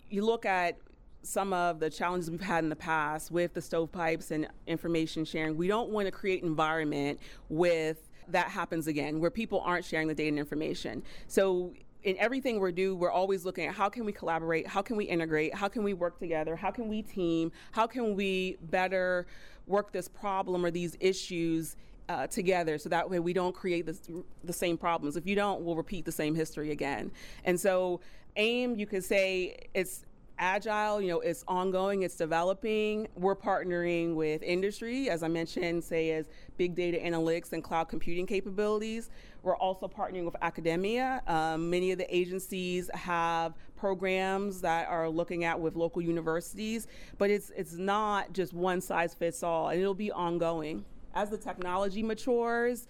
you 0.09 0.25
look 0.25 0.45
at 0.45 0.77
some 1.21 1.53
of 1.53 1.79
the 1.79 1.89
challenges 1.89 2.31
we've 2.31 2.41
had 2.41 2.63
in 2.63 2.69
the 2.69 2.75
past 2.75 3.31
with 3.31 3.53
the 3.53 3.61
stovepipes 3.61 4.31
and 4.31 4.47
information 4.67 5.25
sharing. 5.25 5.57
We 5.57 5.67
don't 5.67 5.89
want 5.89 6.05
to 6.05 6.11
create 6.11 6.43
environment 6.43 7.19
with 7.49 8.09
that 8.29 8.49
happens 8.49 8.87
again, 8.87 9.19
where 9.19 9.31
people 9.31 9.61
aren't 9.61 9.85
sharing 9.85 10.07
the 10.07 10.13
data 10.13 10.29
and 10.29 10.39
information. 10.39 11.03
So 11.27 11.73
in 12.03 12.15
everything 12.17 12.59
we 12.59 12.71
do, 12.71 12.95
we're 12.95 13.11
always 13.11 13.43
looking 13.43 13.65
at 13.65 13.73
how 13.73 13.89
can 13.89 14.05
we 14.05 14.11
collaborate, 14.11 14.67
how 14.67 14.81
can 14.81 14.95
we 14.95 15.05
integrate, 15.05 15.53
how 15.53 15.67
can 15.67 15.83
we 15.83 15.93
work 15.93 16.19
together, 16.19 16.55
how 16.55 16.71
can 16.71 16.87
we 16.87 17.01
team, 17.01 17.51
how 17.71 17.87
can 17.87 18.15
we 18.15 18.57
better 18.61 19.25
work 19.67 19.91
this 19.91 20.07
problem 20.07 20.65
or 20.65 20.71
these 20.71 20.95
issues 20.99 21.75
uh, 22.07 22.25
together 22.25 22.77
so 22.77 22.89
that 22.89 23.07
way 23.07 23.19
we 23.19 23.33
don't 23.33 23.53
create 23.53 23.85
this, 23.85 24.01
the 24.43 24.53
same 24.53 24.77
problems. 24.77 25.15
If 25.15 25.27
you 25.27 25.35
don't, 25.35 25.61
we'll 25.61 25.75
repeat 25.75 26.05
the 26.05 26.11
same 26.11 26.33
history 26.33 26.71
again. 26.71 27.11
And 27.45 27.59
so 27.59 27.99
AIM, 28.35 28.75
you 28.79 28.87
could 28.87 29.03
say 29.03 29.67
it's 29.73 30.05
agile, 30.39 31.01
you 31.01 31.09
know, 31.09 31.19
it's 31.19 31.43
ongoing, 31.47 32.01
it's 32.03 32.15
developing. 32.15 33.07
We're 33.15 33.35
partnering 33.35 34.15
with 34.15 34.41
industry, 34.41 35.09
as 35.09 35.21
I 35.21 35.27
mentioned, 35.27 35.83
say 35.83 36.11
as 36.11 36.29
big 36.57 36.73
data 36.73 36.97
analytics 36.97 37.53
and 37.53 37.63
cloud 37.63 37.89
computing 37.89 38.25
capabilities. 38.25 39.09
We're 39.43 39.57
also 39.57 39.87
partnering 39.87 40.25
with 40.25 40.35
academia. 40.41 41.21
Um, 41.27 41.69
many 41.69 41.91
of 41.91 41.97
the 41.97 42.15
agencies 42.15 42.89
have 42.93 43.53
programs 43.75 44.61
that 44.61 44.87
are 44.87 45.09
looking 45.09 45.43
at 45.43 45.59
with 45.59 45.75
local 45.75 46.01
universities, 46.01 46.87
but 47.17 47.29
it's 47.29 47.51
it's 47.55 47.73
not 47.73 48.33
just 48.33 48.53
one 48.53 48.81
size 48.81 49.13
fits 49.13 49.43
all, 49.43 49.69
and 49.69 49.79
it'll 49.79 49.93
be 49.93 50.11
ongoing. 50.11 50.83
As 51.13 51.29
the 51.29 51.37
technology 51.37 52.03
matures, 52.03 52.87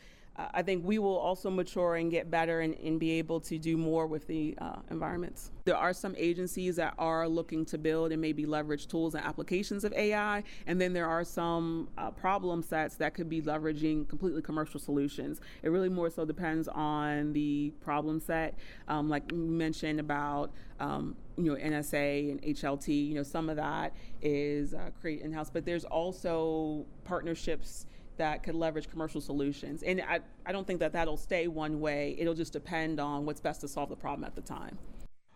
I 0.53 0.61
think 0.61 0.85
we 0.85 0.99
will 0.99 1.17
also 1.17 1.49
mature 1.49 1.95
and 1.95 2.09
get 2.09 2.31
better 2.31 2.61
and, 2.61 2.73
and 2.75 2.99
be 2.99 3.11
able 3.11 3.41
to 3.41 3.57
do 3.57 3.75
more 3.75 4.07
with 4.07 4.25
the 4.27 4.55
uh, 4.59 4.77
environments. 4.89 5.51
There 5.65 5.75
are 5.75 5.93
some 5.93 6.15
agencies 6.17 6.77
that 6.77 6.93
are 6.97 7.27
looking 7.27 7.65
to 7.65 7.77
build 7.77 8.11
and 8.11 8.21
maybe 8.21 8.45
leverage 8.45 8.87
tools 8.87 9.15
and 9.15 9.25
applications 9.25 9.83
of 9.83 9.91
AI, 9.93 10.43
and 10.65 10.79
then 10.79 10.93
there 10.93 11.07
are 11.07 11.25
some 11.25 11.89
uh, 11.97 12.11
problem 12.11 12.63
sets 12.63 12.95
that 12.95 13.13
could 13.13 13.29
be 13.29 13.41
leveraging 13.41 14.07
completely 14.07 14.41
commercial 14.41 14.79
solutions. 14.79 15.41
It 15.61 15.69
really 15.69 15.89
more 15.89 16.09
so 16.09 16.23
depends 16.23 16.67
on 16.69 17.33
the 17.33 17.73
problem 17.81 18.19
set. 18.21 18.57
Um, 18.87 19.09
like 19.09 19.31
you 19.31 19.37
mentioned 19.37 19.99
about 19.99 20.51
um, 20.79 21.15
you 21.37 21.53
know 21.53 21.61
NSA 21.61 22.31
and 22.31 22.41
HLT, 22.41 23.09
you 23.09 23.15
know 23.15 23.23
some 23.23 23.49
of 23.49 23.57
that 23.57 23.93
is 24.21 24.73
uh, 24.73 24.91
create 25.01 25.21
in 25.21 25.33
house, 25.33 25.49
but 25.49 25.65
there's 25.65 25.85
also 25.85 26.85
partnerships 27.03 27.85
that 28.19 28.43
could 28.43 28.55
leverage 28.55 28.89
commercial 28.89 29.19
solutions. 29.19 29.81
And 29.81 30.01
I, 30.01 30.19
I 30.45 30.51
don't 30.51 30.67
think 30.67 30.79
that 30.81 30.93
that'll 30.93 31.17
stay 31.17 31.47
one 31.47 31.79
way. 31.79 32.15
It'll 32.19 32.35
just 32.35 32.53
depend 32.53 32.99
on 32.99 33.25
what's 33.25 33.41
best 33.41 33.61
to 33.61 33.67
solve 33.67 33.89
the 33.89 33.95
problem 33.95 34.23
at 34.23 34.35
the 34.35 34.41
time. 34.41 34.77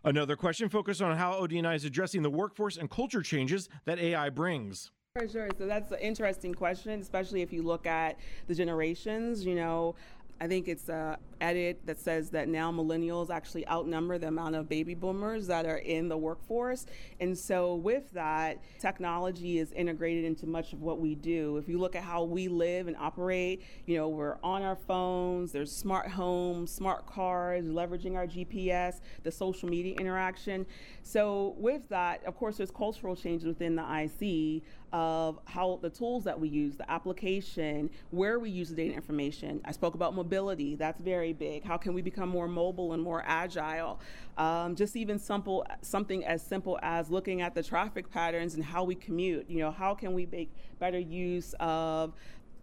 Another 0.05 0.35
question 0.35 0.69
focused 0.69 1.01
on 1.01 1.17
how 1.17 1.33
ODNI 1.33 1.75
is 1.75 1.85
addressing 1.85 2.21
the 2.21 2.29
workforce 2.29 2.77
and 2.77 2.89
culture 2.89 3.21
changes 3.21 3.69
that 3.85 3.99
AI 3.99 4.29
brings. 4.29 4.91
Sure, 5.17 5.29
sure. 5.29 5.49
So 5.57 5.65
that's 5.65 5.91
an 5.91 5.99
interesting 5.99 6.53
question, 6.53 6.99
especially 6.99 7.41
if 7.41 7.53
you 7.53 7.63
look 7.63 7.87
at 7.87 8.19
the 8.47 8.55
generations. 8.55 9.45
You 9.45 9.55
know, 9.55 9.95
I 10.41 10.47
think 10.47 10.67
it's 10.67 10.89
a 10.89 11.17
edit 11.43 11.81
that 11.85 11.99
says 11.99 12.29
that 12.29 12.47
now 12.47 12.71
millennials 12.71 13.29
actually 13.29 13.67
outnumber 13.67 14.17
the 14.17 14.29
amount 14.29 14.55
of 14.55 14.69
baby 14.69 14.95
boomers 14.95 15.45
that 15.47 15.65
are 15.65 15.77
in 15.77 16.07
the 16.07 16.17
workforce. 16.17 16.85
And 17.19 17.37
so, 17.37 17.75
with 17.75 18.11
that, 18.13 18.59
technology 18.79 19.59
is 19.59 19.73
integrated 19.73 20.23
into 20.23 20.47
much 20.47 20.71
of 20.71 20.81
what 20.81 20.99
we 20.99 21.15
do. 21.15 21.57
If 21.57 21.67
you 21.67 21.77
look 21.77 21.95
at 21.95 22.03
how 22.03 22.23
we 22.23 22.47
live 22.47 22.87
and 22.87 22.95
operate, 22.95 23.61
you 23.85 23.97
know, 23.97 24.07
we're 24.07 24.37
on 24.41 24.61
our 24.61 24.77
phones, 24.77 25.51
there's 25.51 25.71
smart 25.71 26.07
homes, 26.07 26.71
smart 26.71 27.05
cars, 27.05 27.65
leveraging 27.65 28.15
our 28.15 28.25
GPS, 28.25 29.01
the 29.23 29.31
social 29.31 29.67
media 29.67 29.95
interaction. 29.95 30.65
So, 31.01 31.55
with 31.57 31.89
that, 31.89 32.23
of 32.25 32.37
course, 32.37 32.57
there's 32.57 32.71
cultural 32.71 33.15
changes 33.15 33.45
within 33.45 33.75
the 33.75 33.83
IC 33.83 34.63
of 34.93 35.39
how 35.45 35.79
the 35.81 35.89
tools 35.89 36.23
that 36.23 36.39
we 36.39 36.47
use, 36.47 36.77
the 36.77 36.89
application, 36.89 37.89
where 38.11 38.37
we 38.37 38.51
use 38.51 38.69
the 38.69 38.75
data 38.75 38.93
information. 38.93 39.59
I 39.65 39.71
spoke 39.71 39.95
about 39.95 40.13
mobility, 40.13 40.75
that's 40.75 41.01
very 41.01 41.32
big. 41.33 41.63
How 41.63 41.77
can 41.77 41.93
we 41.93 42.01
become 42.01 42.29
more 42.29 42.47
mobile 42.47 42.93
and 42.93 43.01
more 43.01 43.23
agile? 43.25 43.99
Um, 44.37 44.75
just 44.75 44.95
even 44.95 45.19
simple, 45.19 45.65
something 45.81 46.25
as 46.25 46.41
simple 46.41 46.79
as 46.81 47.09
looking 47.09 47.41
at 47.41 47.53
the 47.55 47.63
traffic 47.63 48.09
patterns 48.09 48.55
and 48.55 48.63
how 48.63 48.83
we 48.83 48.95
commute. 48.95 49.49
You 49.49 49.59
know, 49.59 49.71
how 49.71 49.93
can 49.93 50.13
we 50.13 50.25
make 50.25 50.51
better 50.79 50.99
use 50.99 51.53
of 51.59 52.13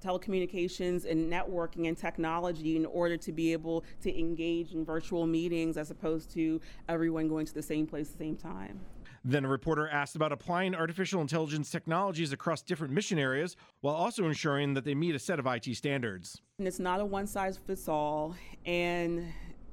telecommunications 0.03 1.05
and 1.11 1.31
networking 1.31 1.89
and 1.89 1.97
technology 1.97 2.77
in 2.77 2.87
order 2.87 3.17
to 3.19 3.33
be 3.33 3.53
able 3.53 3.85
to 4.03 4.19
engage 4.19 4.73
in 4.73 4.85
virtual 4.85 5.27
meetings 5.27 5.77
as 5.77 5.91
opposed 5.91 6.31
to 6.33 6.61
everyone 6.89 7.29
going 7.29 7.47
to 7.47 7.55
the 7.55 7.63
same 7.63 7.87
place 7.87 8.09
at 8.09 8.19
the 8.19 8.25
same 8.25 8.37
time. 8.37 8.81
Then 9.25 9.45
a 9.45 9.49
reporter 9.49 9.87
asked 9.89 10.17
about 10.17 10.33
applying 10.33 10.75
artificial 10.75 11.21
intelligence 11.21 11.71
technologies 11.71 12.33
across 12.33 12.63
different 12.63 12.95
mission 12.95 13.19
areas 13.19 13.57
while 13.83 13.95
also 13.95 14.25
ensuring 14.27 14.75
that 14.75 14.85
they 14.85 14.95
meet 14.95 15.15
a 15.15 15.19
set 15.19 15.39
of 15.39 15.47
IT 15.47 15.75
standards. 15.77 16.41
And 16.59 16.67
it's 16.67 16.79
not 16.79 17.01
a 17.01 17.05
one 17.05 17.27
size 17.27 17.59
fits 17.59 17.87
all. 17.87 18.35
And 18.65 19.27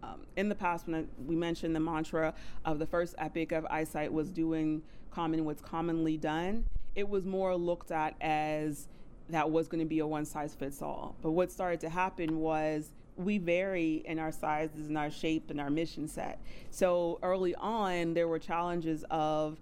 um, 0.03 0.25
in 0.35 0.49
the 0.49 0.55
past, 0.55 0.87
when 0.87 0.95
I, 0.95 1.05
we 1.25 1.35
mentioned 1.35 1.75
the 1.75 1.79
mantra 1.79 2.33
of 2.65 2.77
the 2.79 2.85
first 2.85 3.15
epic 3.17 3.53
of 3.53 3.65
IC 3.65 3.95
ITE 3.95 4.11
was 4.11 4.31
doing 4.31 4.81
common 5.11 5.45
what's 5.45 5.61
commonly 5.61 6.17
done, 6.17 6.65
it 6.95 7.07
was 7.07 7.25
more 7.25 7.55
looked 7.55 7.91
at 7.91 8.15
as 8.19 8.89
that 9.29 9.49
was 9.49 9.67
going 9.67 9.79
to 9.79 9.87
be 9.87 9.99
a 9.99 10.07
one 10.07 10.25
size 10.25 10.55
fits 10.55 10.81
all. 10.81 11.15
But 11.21 11.31
what 11.31 11.51
started 11.51 11.79
to 11.81 11.89
happen 11.89 12.39
was 12.39 12.91
we 13.17 13.37
vary 13.37 14.03
in 14.05 14.19
our 14.19 14.31
sizes 14.31 14.87
and 14.87 14.97
our 14.97 15.09
shape 15.09 15.49
and 15.49 15.59
our 15.59 15.69
mission 15.69 16.07
set. 16.07 16.39
So 16.69 17.19
early 17.23 17.55
on, 17.55 18.13
there 18.13 18.27
were 18.27 18.39
challenges 18.39 19.03
of, 19.09 19.59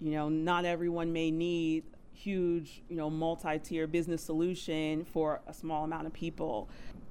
you 0.00 0.10
know, 0.10 0.28
not 0.28 0.64
everyone 0.64 1.12
may 1.12 1.30
need 1.30 1.84
huge, 2.12 2.82
you 2.88 2.96
know, 2.96 3.08
multi-tier 3.08 3.86
business 3.86 4.22
solution 4.22 5.04
for 5.04 5.40
a 5.46 5.54
small 5.54 5.84
amount 5.84 6.06
of 6.06 6.12
people. 6.12 6.68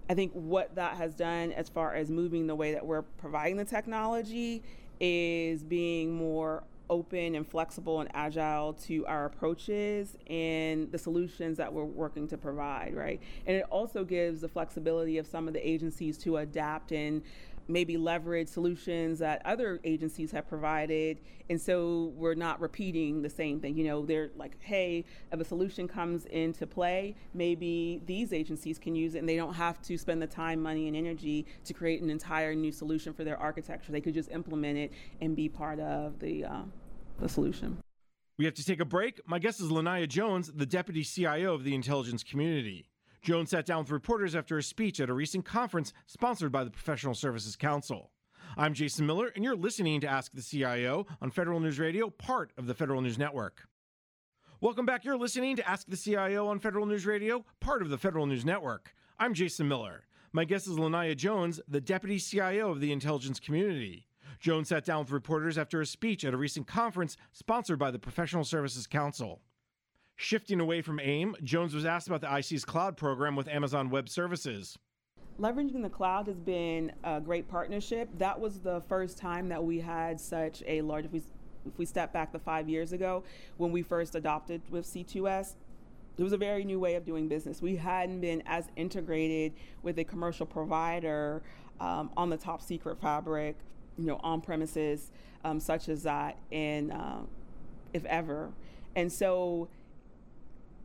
I 0.09 0.13
think 0.13 0.31
what 0.33 0.75
that 0.75 0.97
has 0.97 1.15
done 1.15 1.51
as 1.51 1.69
far 1.69 1.95
as 1.95 2.11
moving 2.11 2.47
the 2.47 2.55
way 2.55 2.73
that 2.73 2.85
we're 2.85 3.01
providing 3.01 3.57
the 3.57 3.65
technology 3.65 4.61
is 4.99 5.63
being 5.63 6.13
more 6.13 6.63
open 6.89 7.35
and 7.35 7.47
flexible 7.47 8.01
and 8.01 8.09
agile 8.13 8.73
to 8.73 9.05
our 9.05 9.25
approaches 9.25 10.17
and 10.27 10.91
the 10.91 10.97
solutions 10.97 11.57
that 11.57 11.71
we're 11.71 11.83
working 11.83 12.27
to 12.27 12.37
provide, 12.37 12.93
right? 12.95 13.21
And 13.45 13.57
it 13.57 13.65
also 13.69 14.03
gives 14.03 14.41
the 14.41 14.49
flexibility 14.49 15.17
of 15.17 15.27
some 15.27 15.47
of 15.47 15.53
the 15.53 15.67
agencies 15.67 16.17
to 16.19 16.37
adapt 16.37 16.91
and 16.91 17.21
maybe 17.67 17.97
leverage 17.97 18.47
solutions 18.47 19.19
that 19.19 19.41
other 19.45 19.79
agencies 19.83 20.31
have 20.31 20.47
provided. 20.47 21.19
And 21.49 21.59
so 21.59 22.13
we're 22.15 22.35
not 22.35 22.59
repeating 22.59 23.21
the 23.21 23.29
same 23.29 23.59
thing. 23.59 23.77
You 23.77 23.85
know, 23.85 24.05
they're 24.05 24.29
like, 24.35 24.57
hey, 24.59 25.05
if 25.31 25.39
a 25.39 25.45
solution 25.45 25.87
comes 25.87 26.25
into 26.25 26.67
play, 26.67 27.15
maybe 27.33 28.01
these 28.05 28.33
agencies 28.33 28.77
can 28.77 28.95
use 28.95 29.15
it 29.15 29.19
and 29.19 29.29
they 29.29 29.35
don't 29.35 29.53
have 29.53 29.81
to 29.83 29.97
spend 29.97 30.21
the 30.21 30.27
time, 30.27 30.61
money, 30.61 30.87
and 30.87 30.95
energy 30.95 31.45
to 31.65 31.73
create 31.73 32.01
an 32.01 32.09
entire 32.09 32.55
new 32.55 32.71
solution 32.71 33.13
for 33.13 33.23
their 33.23 33.37
architecture. 33.37 33.91
They 33.91 34.01
could 34.01 34.13
just 34.13 34.31
implement 34.31 34.77
it 34.77 34.91
and 35.21 35.35
be 35.35 35.49
part 35.49 35.79
of 35.79 36.19
the, 36.19 36.45
uh, 36.45 36.61
the 37.19 37.29
solution. 37.29 37.77
We 38.37 38.45
have 38.45 38.53
to 38.55 38.65
take 38.65 38.81
a 38.81 38.85
break. 38.85 39.21
My 39.25 39.39
guest 39.39 39.61
is 39.61 39.69
La'Naia 39.69 40.09
Jones, 40.09 40.51
the 40.53 40.65
Deputy 40.65 41.03
CIO 41.03 41.53
of 41.53 41.63
the 41.63 41.73
intelligence 41.73 42.21
community. 42.21 42.85
Jones 43.25 43.49
sat 43.49 43.65
down 43.65 43.79
with 43.79 43.89
reporters 43.89 44.35
after 44.35 44.59
a 44.59 44.61
speech 44.61 44.99
at 44.99 45.09
a 45.09 45.13
recent 45.13 45.45
conference 45.45 45.93
sponsored 46.05 46.51
by 46.51 46.63
the 46.63 46.69
Professional 46.69 47.15
Services 47.15 47.55
Council. 47.55 48.11
I'm 48.55 48.75
Jason 48.75 49.07
Miller, 49.07 49.31
and 49.33 49.43
you're 49.43 49.55
listening 49.55 49.99
to 50.01 50.07
Ask 50.07 50.31
the 50.33 50.43
CIO 50.43 51.07
on 51.23 51.31
Federal 51.31 51.59
News 51.59 51.79
Radio, 51.79 52.11
part 52.11 52.51
of 52.55 52.67
the 52.67 52.75
Federal 52.75 53.01
News 53.01 53.17
Network. 53.17 53.67
Welcome 54.61 54.85
back. 54.85 55.03
You're 55.03 55.17
listening 55.17 55.55
to 55.55 55.67
Ask 55.67 55.87
the 55.87 55.97
CIO 55.97 56.45
on 56.45 56.59
Federal 56.59 56.85
News 56.85 57.07
Radio, 57.07 57.43
part 57.59 57.81
of 57.81 57.89
the 57.89 57.97
Federal 57.97 58.27
News 58.27 58.45
Network. 58.45 58.93
I'm 59.17 59.33
Jason 59.33 59.67
Miller. 59.67 60.03
My 60.31 60.45
guest 60.45 60.67
is 60.67 60.77
La'Naia 60.77 61.17
Jones, 61.17 61.59
the 61.67 61.81
Deputy 61.81 62.19
CIO 62.19 62.69
of 62.69 62.79
the 62.79 62.91
intelligence 62.91 63.39
community. 63.39 64.05
Jones 64.39 64.69
sat 64.69 64.85
down 64.85 64.99
with 64.99 65.09
reporters 65.09 65.57
after 65.57 65.81
a 65.81 65.87
speech 65.87 66.23
at 66.25 66.35
a 66.35 66.37
recent 66.37 66.67
conference 66.67 67.17
sponsored 67.31 67.79
by 67.79 67.89
the 67.89 67.97
Professional 67.97 68.43
Services 68.43 68.85
Council. 68.85 69.41
Shifting 70.17 70.61
away 70.61 70.81
from 70.81 70.99
AIM, 71.01 71.35
Jones 71.43 71.75
was 71.75 71.85
asked 71.85 72.07
about 72.07 72.21
the 72.21 72.37
IC's 72.37 72.63
cloud 72.63 72.95
program 72.95 73.35
with 73.35 73.49
Amazon 73.49 73.89
Web 73.89 74.07
Services. 74.07 74.77
Leveraging 75.39 75.81
the 75.81 75.89
cloud 75.89 76.27
has 76.27 76.39
been 76.39 76.93
a 77.03 77.19
great 77.19 77.49
partnership. 77.49 78.07
That 78.17 78.39
was 78.39 78.59
the 78.59 78.81
first 78.87 79.17
time 79.17 79.49
that 79.49 79.61
we 79.61 79.81
had 79.81 80.19
such 80.19 80.63
a 80.65 80.81
large, 80.81 81.03
if 81.05 81.11
we, 81.11 81.21
if 81.65 81.77
we 81.77 81.85
step 81.85 82.13
back 82.13 82.31
the 82.31 82.39
five 82.39 82.69
years 82.69 82.93
ago 82.93 83.23
when 83.57 83.73
we 83.73 83.81
first 83.81 84.15
adopted 84.15 84.61
with 84.69 84.85
C2S, 84.85 85.55
it 86.17 86.23
was 86.23 86.31
a 86.31 86.37
very 86.37 86.63
new 86.63 86.79
way 86.79 86.95
of 86.95 87.03
doing 87.03 87.27
business. 87.27 87.61
We 87.61 87.75
hadn't 87.75 88.21
been 88.21 88.41
as 88.45 88.69
integrated 88.77 89.51
with 89.83 89.99
a 89.99 90.05
commercial 90.05 90.45
provider 90.45 91.41
um, 91.81 92.09
on 92.15 92.29
the 92.29 92.37
top 92.37 92.61
secret 92.61 93.01
fabric, 93.01 93.57
you 93.97 94.05
know, 94.05 94.21
on 94.23 94.39
premises, 94.39 95.11
um, 95.43 95.59
such 95.59 95.89
as 95.89 96.03
that, 96.03 96.37
and 96.53 96.93
uh, 96.93 97.19
if 97.93 98.05
ever. 98.05 98.53
And 98.95 99.11
so 99.11 99.67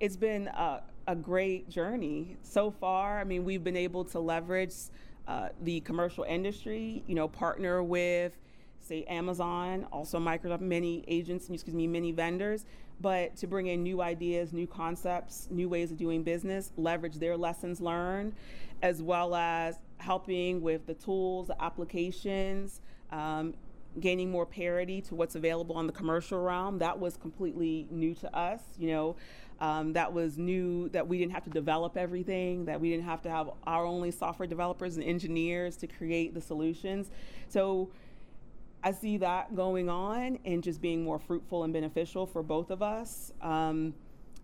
it's 0.01 0.17
been 0.17 0.49
a, 0.49 0.83
a 1.07 1.15
great 1.15 1.69
journey 1.69 2.37
so 2.43 2.71
far. 2.71 3.21
I 3.21 3.25
mean, 3.25 3.45
we've 3.45 3.63
been 3.63 3.77
able 3.77 4.05
to 4.07 4.19
leverage 4.19 4.75
uh, 5.29 5.51
the 5.63 5.81
commercial 5.81 6.25
industry, 6.25 7.05
you 7.07 7.15
know, 7.15 7.29
partner 7.29 7.83
with, 7.83 8.33
say, 8.81 9.05
Amazon, 9.05 9.87
also 9.93 10.19
Microsoft, 10.19 10.63
many 10.63 11.05
agents, 11.07 11.49
excuse 11.51 11.75
me, 11.75 11.87
many 11.87 12.13
vendors, 12.13 12.65
but 13.01 13.37
to 13.37 13.47
bring 13.47 13.67
in 13.67 13.83
new 13.83 14.01
ideas, 14.01 14.53
new 14.53 14.67
concepts, 14.67 15.49
new 15.51 15.69
ways 15.69 15.91
of 15.91 15.99
doing 15.99 16.23
business, 16.23 16.73
leverage 16.77 17.17
their 17.17 17.37
lessons 17.37 17.81
learned, 17.81 18.35
as 18.83 19.03
well 19.03 19.35
as 19.35 19.77
helping 19.99 20.63
with 20.63 20.87
the 20.87 20.95
tools, 20.95 21.49
the 21.49 21.63
applications, 21.63 22.81
um, 23.13 23.55
gaining 23.99 24.31
more 24.31 24.47
parity 24.47 25.01
to 25.03 25.15
what's 25.15 25.35
available 25.35 25.77
on 25.77 25.87
the 25.87 25.93
commercial 25.93 26.41
realm. 26.41 26.79
That 26.79 26.99
was 26.99 27.17
completely 27.17 27.87
new 27.91 28.15
to 28.17 28.35
us, 28.37 28.61
you 28.79 28.89
know. 28.89 29.17
Um, 29.61 29.93
that 29.93 30.13
was 30.13 30.39
new 30.39 30.89
that 30.91 31.07
we 31.07 31.19
didn't 31.19 31.33
have 31.33 31.45
to 31.45 31.51
develop 31.51 31.97
everything, 31.97 32.65
that 32.65 32.81
we 32.81 32.91
didn't 32.91 33.05
have 33.05 33.21
to 33.23 33.31
have 33.31 33.51
our 33.67 33.85
only 33.85 34.11
software 34.11 34.47
developers 34.47 34.97
and 34.97 35.05
engineers 35.05 35.77
to 35.79 35.87
create 35.87 36.33
the 36.33 36.41
solutions. 36.41 37.11
So 37.49 37.91
I 38.83 38.93
see 38.93 39.19
that 39.19 39.55
going 39.55 39.91
on 39.91 40.39
and 40.47 40.63
just 40.63 40.81
being 40.81 41.05
more 41.05 41.19
fruitful 41.19 41.65
and 41.65 41.73
beneficial 41.73 42.27
for 42.27 42.43
both 42.43 42.71
of 42.71 42.83
us. 42.83 43.33
Um, 43.43 43.95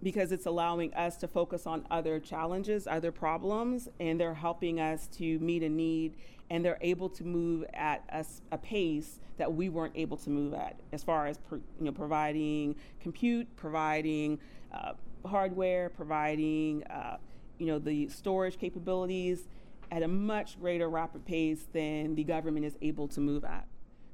because 0.03 0.31
it's 0.31 0.47
allowing 0.47 0.93
us 0.95 1.17
to 1.17 1.27
focus 1.27 1.67
on 1.67 1.87
other 1.91 2.21
challenges, 2.21 2.87
other 2.87 3.11
problems, 3.11 3.89
and 3.99 4.21
they're 4.21 4.35
helping 4.35 4.79
us 4.79 5.07
to 5.07 5.39
meet 5.39 5.63
a 5.63 5.69
need, 5.69 6.15
and 6.51 6.65
they're 6.65 6.79
able 6.81 7.09
to 7.09 7.25
move 7.25 7.65
at 7.73 8.05
a, 8.11 8.25
a 8.53 8.59
pace 8.59 9.21
that 9.39 9.53
we 9.53 9.69
weren't 9.69 9.95
able 9.97 10.17
to 10.17 10.31
move 10.31 10.55
at, 10.55 10.79
as 10.93 11.03
far 11.03 11.27
as 11.27 11.39
you 11.51 11.63
know, 11.81 11.93
providing 11.93 12.75
compute, 13.01 13.47
providing 13.57 14.39
uh, 14.73 14.93
hardware, 15.27 15.89
providing 15.89 16.85
uh, 16.85 17.19
you 17.59 17.67
know 17.67 17.79
the 17.79 18.09
storage 18.09 18.59
capabilities 18.59 19.49
at 19.91 20.03
a 20.03 20.09
much 20.09 20.59
greater 20.61 20.89
rapid 20.89 21.25
pace 21.25 21.67
than 21.73 22.15
the 22.15 22.25
government 22.25 22.67
is 22.67 22.77
able 22.83 23.09
to 23.09 23.21
move 23.21 23.45
at. 23.45 23.67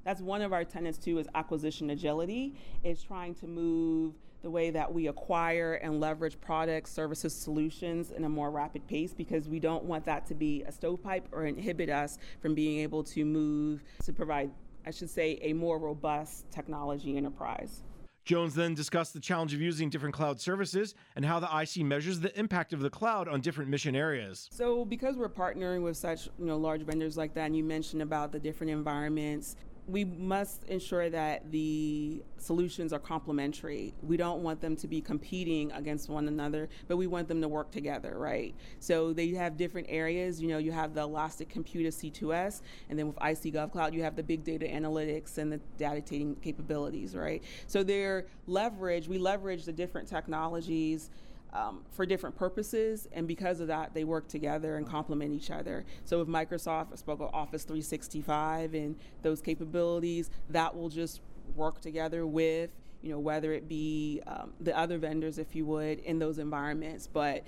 That's 0.04 0.20
one 0.20 0.42
of 0.42 0.52
our 0.52 0.64
tenets 0.64 0.98
too 0.98 1.18
is 1.18 1.28
acquisition 1.34 1.90
agility, 1.90 2.54
is 2.82 3.02
trying 3.02 3.34
to 3.36 3.46
move 3.46 4.14
the 4.42 4.50
way 4.50 4.70
that 4.70 4.92
we 4.92 5.06
acquire 5.06 5.74
and 5.74 6.00
leverage 6.00 6.40
products, 6.40 6.90
services, 6.90 7.32
solutions 7.32 8.10
in 8.10 8.24
a 8.24 8.28
more 8.28 8.50
rapid 8.50 8.86
pace 8.88 9.14
because 9.14 9.48
we 9.48 9.60
don't 9.60 9.84
want 9.84 10.04
that 10.04 10.26
to 10.26 10.34
be 10.34 10.64
a 10.64 10.72
stovepipe 10.72 11.28
or 11.30 11.46
inhibit 11.46 11.88
us 11.88 12.18
from 12.40 12.54
being 12.54 12.80
able 12.80 13.04
to 13.04 13.24
move 13.24 13.84
to 14.04 14.12
provide, 14.12 14.50
I 14.84 14.90
should 14.90 15.10
say, 15.10 15.38
a 15.42 15.52
more 15.52 15.78
robust 15.78 16.50
technology 16.50 17.16
enterprise. 17.16 17.84
Jones 18.24 18.54
then 18.54 18.74
discussed 18.74 19.14
the 19.14 19.20
challenge 19.20 19.52
of 19.52 19.60
using 19.60 19.90
different 19.90 20.14
cloud 20.14 20.40
services 20.40 20.94
and 21.16 21.24
how 21.24 21.40
the 21.40 21.48
IC 21.52 21.84
measures 21.84 22.20
the 22.20 22.36
impact 22.38 22.72
of 22.72 22.80
the 22.80 22.90
cloud 22.90 23.26
on 23.26 23.40
different 23.40 23.68
mission 23.68 23.96
areas. 23.96 24.48
So, 24.52 24.84
because 24.84 25.16
we're 25.16 25.28
partnering 25.28 25.82
with 25.82 25.96
such 25.96 26.26
you 26.38 26.46
know 26.46 26.56
large 26.56 26.82
vendors 26.82 27.16
like 27.16 27.34
that, 27.34 27.46
and 27.46 27.56
you 27.56 27.64
mentioned 27.64 28.00
about 28.00 28.30
the 28.30 28.38
different 28.38 28.70
environments, 28.70 29.56
we 29.88 30.04
must 30.04 30.64
ensure 30.64 31.10
that 31.10 31.50
the 31.50 32.22
solutions 32.38 32.92
are 32.92 33.00
complementary. 33.00 33.92
We 34.02 34.16
don't 34.16 34.42
want 34.42 34.60
them 34.60 34.76
to 34.76 34.86
be 34.86 35.00
competing 35.00 35.72
against 35.72 36.08
one 36.08 36.28
another, 36.28 36.68
but 36.86 36.96
we 36.96 37.08
want 37.08 37.26
them 37.26 37.40
to 37.42 37.48
work 37.48 37.72
together, 37.72 38.16
right? 38.16 38.54
So 38.78 39.12
they 39.12 39.30
have 39.30 39.56
different 39.56 39.88
areas. 39.90 40.40
You 40.40 40.48
know, 40.48 40.58
you 40.58 40.70
have 40.70 40.94
the 40.94 41.02
Elastic 41.02 41.48
Compute 41.48 41.86
C2S, 41.92 42.62
and 42.90 42.98
then 42.98 43.08
with 43.08 43.16
IC 43.16 43.54
GovCloud, 43.54 43.92
you 43.92 44.02
have 44.02 44.14
the 44.14 44.22
big 44.22 44.44
data 44.44 44.66
analytics 44.66 45.38
and 45.38 45.52
the 45.52 45.60
data 45.78 46.00
taking 46.00 46.36
capabilities, 46.36 47.16
right? 47.16 47.42
So 47.66 47.82
they're 47.82 48.26
leverage. 48.46 49.08
We 49.08 49.18
leverage 49.18 49.64
the 49.64 49.72
different 49.72 50.06
technologies 50.06 51.10
um, 51.52 51.84
for 51.90 52.06
different 52.06 52.36
purposes, 52.36 53.08
and 53.12 53.28
because 53.28 53.60
of 53.60 53.68
that, 53.68 53.94
they 53.94 54.04
work 54.04 54.28
together 54.28 54.76
and 54.76 54.86
complement 54.86 55.34
each 55.34 55.50
other. 55.50 55.84
So 56.04 56.18
with 56.18 56.28
Microsoft, 56.28 56.92
I 56.92 56.96
spoke 56.96 57.20
of 57.20 57.34
Office 57.34 57.64
365 57.64 58.74
and 58.74 58.96
those 59.22 59.42
capabilities, 59.42 60.30
that 60.50 60.74
will 60.74 60.88
just 60.88 61.20
work 61.54 61.80
together 61.80 62.26
with 62.26 62.70
you 63.02 63.10
know 63.10 63.18
whether 63.18 63.52
it 63.52 63.68
be 63.68 64.22
um, 64.26 64.52
the 64.60 64.76
other 64.76 64.98
vendors, 64.98 65.38
if 65.38 65.54
you 65.54 65.66
would, 65.66 65.98
in 66.00 66.18
those 66.18 66.38
environments, 66.38 67.06
but 67.06 67.44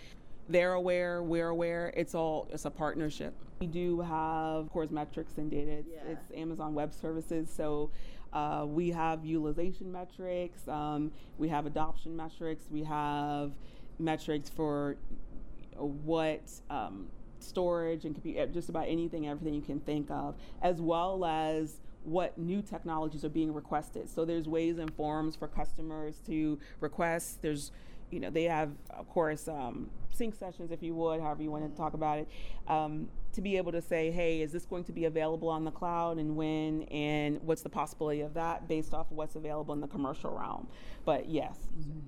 they're 0.48 0.74
aware, 0.74 1.22
we're 1.22 1.48
aware. 1.48 1.92
It's 1.96 2.14
all 2.14 2.48
it's 2.52 2.64
a 2.64 2.70
partnership. 2.70 3.34
We 3.60 3.66
do 3.68 4.00
have, 4.00 4.56
of 4.56 4.70
course, 4.70 4.90
metrics 4.90 5.38
and 5.38 5.50
data. 5.50 5.70
It's, 5.70 5.88
yeah. 5.90 6.12
it's 6.12 6.26
Amazon 6.36 6.74
Web 6.74 6.92
Services, 6.92 7.48
so 7.54 7.90
uh, 8.34 8.66
we 8.66 8.90
have 8.90 9.24
utilization 9.24 9.90
metrics, 9.92 10.66
um, 10.68 11.12
we 11.38 11.48
have 11.48 11.66
adoption 11.66 12.16
metrics, 12.16 12.64
we 12.70 12.82
have 12.82 13.52
metrics 13.98 14.48
for 14.48 14.96
what 15.76 16.42
um, 16.70 17.08
storage 17.38 18.04
and 18.04 18.14
compute, 18.14 18.52
just 18.52 18.68
about 18.68 18.86
anything, 18.88 19.28
everything 19.28 19.54
you 19.54 19.62
can 19.62 19.80
think 19.80 20.10
of, 20.10 20.34
as 20.62 20.80
well 20.80 21.24
as 21.24 21.80
what 22.04 22.36
new 22.36 22.62
technologies 22.62 23.24
are 23.24 23.30
being 23.30 23.52
requested. 23.52 24.08
So 24.08 24.24
there's 24.24 24.46
ways 24.46 24.78
and 24.78 24.92
forms 24.94 25.36
for 25.36 25.48
customers 25.48 26.20
to 26.26 26.58
request. 26.80 27.40
There's, 27.42 27.72
you 28.10 28.20
know, 28.20 28.30
they 28.30 28.44
have, 28.44 28.70
of 28.90 29.08
course, 29.08 29.48
um, 29.48 29.90
sync 30.12 30.34
sessions, 30.34 30.70
if 30.70 30.82
you 30.82 30.94
would, 30.94 31.20
however 31.20 31.42
you 31.42 31.50
want 31.50 31.70
to 31.70 31.76
talk 31.76 31.94
about 31.94 32.18
it, 32.18 32.28
um, 32.68 33.08
to 33.32 33.40
be 33.40 33.56
able 33.56 33.72
to 33.72 33.82
say, 33.82 34.10
hey, 34.10 34.42
is 34.42 34.52
this 34.52 34.64
going 34.64 34.84
to 34.84 34.92
be 34.92 35.06
available 35.06 35.48
on 35.48 35.64
the 35.64 35.70
cloud 35.70 36.18
and 36.18 36.36
when, 36.36 36.82
and 36.84 37.42
what's 37.42 37.62
the 37.62 37.68
possibility 37.68 38.20
of 38.20 38.34
that 38.34 38.68
based 38.68 38.94
off 38.94 39.10
of 39.10 39.16
what's 39.16 39.34
available 39.34 39.74
in 39.74 39.80
the 39.80 39.88
commercial 39.88 40.30
realm. 40.30 40.68
But 41.04 41.28
yes. 41.28 41.56
Mm-hmm. 41.76 42.00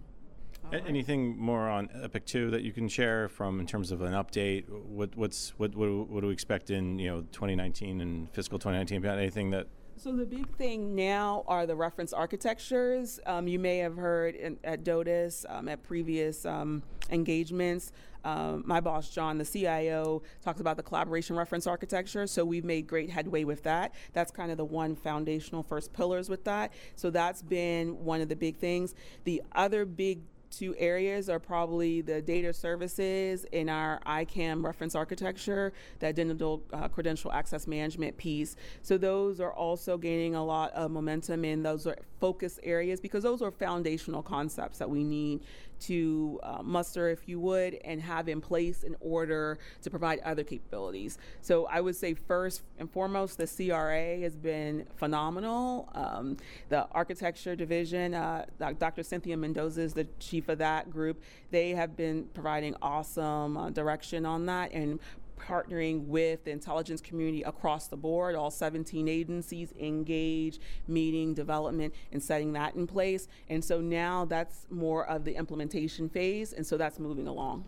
Right. 0.72 0.82
Anything 0.86 1.38
more 1.38 1.68
on 1.68 1.88
Epic 2.02 2.26
Two 2.26 2.50
that 2.50 2.62
you 2.62 2.72
can 2.72 2.88
share 2.88 3.28
from 3.28 3.60
in 3.60 3.66
terms 3.66 3.92
of 3.92 4.02
an 4.02 4.12
update? 4.12 4.68
What 4.68 5.16
what's 5.16 5.50
what 5.58 5.76
what, 5.76 5.88
what 6.08 6.20
do 6.22 6.26
we 6.26 6.32
expect 6.32 6.70
in 6.70 6.98
you 6.98 7.08
know 7.08 7.20
2019 7.32 8.00
and 8.00 8.28
fiscal 8.32 8.58
2019? 8.58 8.98
About 8.98 9.18
Anything 9.18 9.50
that 9.50 9.68
so 9.98 10.12
the 10.12 10.26
big 10.26 10.54
thing 10.56 10.94
now 10.94 11.42
are 11.48 11.66
the 11.66 11.74
reference 11.74 12.12
architectures. 12.12 13.18
Um, 13.24 13.48
you 13.48 13.58
may 13.58 13.78
have 13.78 13.96
heard 13.96 14.34
in, 14.34 14.58
at 14.62 14.84
DoDIIS 14.84 15.46
um, 15.48 15.68
at 15.68 15.82
previous 15.82 16.44
um, 16.44 16.82
engagements. 17.08 17.92
Um, 18.22 18.62
my 18.66 18.80
boss 18.80 19.08
John, 19.08 19.38
the 19.38 19.44
CIO, 19.44 20.22
talks 20.42 20.60
about 20.60 20.76
the 20.76 20.82
collaboration 20.82 21.34
reference 21.36 21.66
architecture. 21.66 22.26
So 22.26 22.44
we've 22.44 22.64
made 22.64 22.86
great 22.86 23.08
headway 23.08 23.44
with 23.44 23.62
that. 23.62 23.94
That's 24.12 24.30
kind 24.30 24.50
of 24.50 24.58
the 24.58 24.64
one 24.64 24.96
foundational 24.96 25.62
first 25.62 25.92
pillars 25.92 26.28
with 26.28 26.44
that. 26.44 26.72
So 26.96 27.08
that's 27.08 27.40
been 27.40 28.04
one 28.04 28.20
of 28.20 28.28
the 28.28 28.36
big 28.36 28.56
things. 28.56 28.94
The 29.24 29.42
other 29.52 29.86
big 29.86 30.20
two 30.56 30.74
areas 30.78 31.28
are 31.28 31.38
probably 31.38 32.00
the 32.00 32.22
data 32.22 32.52
services 32.52 33.44
in 33.52 33.68
our 33.68 34.00
ICAM 34.06 34.64
reference 34.64 34.94
architecture, 34.94 35.72
that 35.98 36.14
digital 36.14 36.62
uh, 36.72 36.88
credential 36.88 37.32
access 37.32 37.66
management 37.66 38.16
piece. 38.16 38.56
So 38.82 38.96
those 38.98 39.40
are 39.40 39.52
also 39.52 39.98
gaining 39.98 40.34
a 40.34 40.44
lot 40.44 40.72
of 40.72 40.90
momentum 40.90 41.44
in 41.44 41.62
those 41.62 41.86
are 41.86 41.96
focus 42.20 42.58
areas 42.62 43.00
because 43.00 43.22
those 43.22 43.42
are 43.42 43.50
foundational 43.50 44.22
concepts 44.22 44.78
that 44.78 44.88
we 44.88 45.04
need 45.04 45.40
to 45.80 46.40
uh, 46.42 46.62
muster, 46.62 47.08
if 47.08 47.28
you 47.28 47.38
would, 47.40 47.74
and 47.84 48.00
have 48.00 48.28
in 48.28 48.40
place 48.40 48.82
in 48.82 48.96
order 49.00 49.58
to 49.82 49.90
provide 49.90 50.20
other 50.20 50.44
capabilities. 50.44 51.18
So 51.40 51.66
I 51.66 51.80
would 51.80 51.96
say 51.96 52.14
first 52.14 52.62
and 52.78 52.90
foremost, 52.90 53.38
the 53.38 53.46
CRA 53.46 54.18
has 54.20 54.36
been 54.36 54.86
phenomenal. 54.96 55.88
Um, 55.94 56.36
the 56.68 56.86
architecture 56.92 57.56
division, 57.56 58.14
uh, 58.14 58.46
Dr. 58.58 59.02
Cynthia 59.02 59.36
Mendoza 59.36 59.82
is 59.82 59.94
the 59.94 60.06
chief 60.18 60.48
of 60.48 60.58
that 60.58 60.90
group. 60.90 61.22
They 61.50 61.70
have 61.70 61.96
been 61.96 62.24
providing 62.34 62.74
awesome 62.82 63.56
uh, 63.56 63.70
direction 63.70 64.26
on 64.26 64.46
that 64.46 64.72
and 64.72 64.98
partnering 65.36 66.06
with 66.06 66.44
the 66.44 66.50
intelligence 66.50 67.00
community 67.00 67.42
across 67.42 67.88
the 67.88 67.96
board, 67.96 68.34
all 68.34 68.50
17 68.50 69.08
agencies 69.08 69.72
engage, 69.78 70.60
meeting, 70.88 71.34
development, 71.34 71.94
and 72.12 72.22
setting 72.22 72.52
that 72.54 72.74
in 72.74 72.86
place. 72.86 73.28
And 73.48 73.64
so 73.64 73.80
now 73.80 74.24
that's 74.24 74.66
more 74.70 75.06
of 75.06 75.24
the 75.24 75.34
implementation 75.36 76.08
phase, 76.08 76.52
and 76.52 76.66
so 76.66 76.76
that's 76.76 76.98
moving 76.98 77.26
along. 77.26 77.64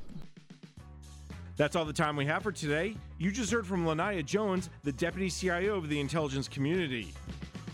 That's 1.57 1.75
all 1.75 1.85
the 1.85 1.93
time 1.93 2.15
we 2.15 2.25
have 2.27 2.45
for 2.45 2.53
today. 2.53 2.97
You 3.19 3.33
just 3.33 3.51
heard 3.51 3.67
from 3.67 3.85
La'Naia 3.85 4.25
Jones, 4.25 4.71
the 4.85 4.93
Deputy 4.93 5.29
CIO 5.29 5.77
of 5.77 5.89
the 5.89 5.99
intelligence 5.99 6.47
community. 6.47 7.13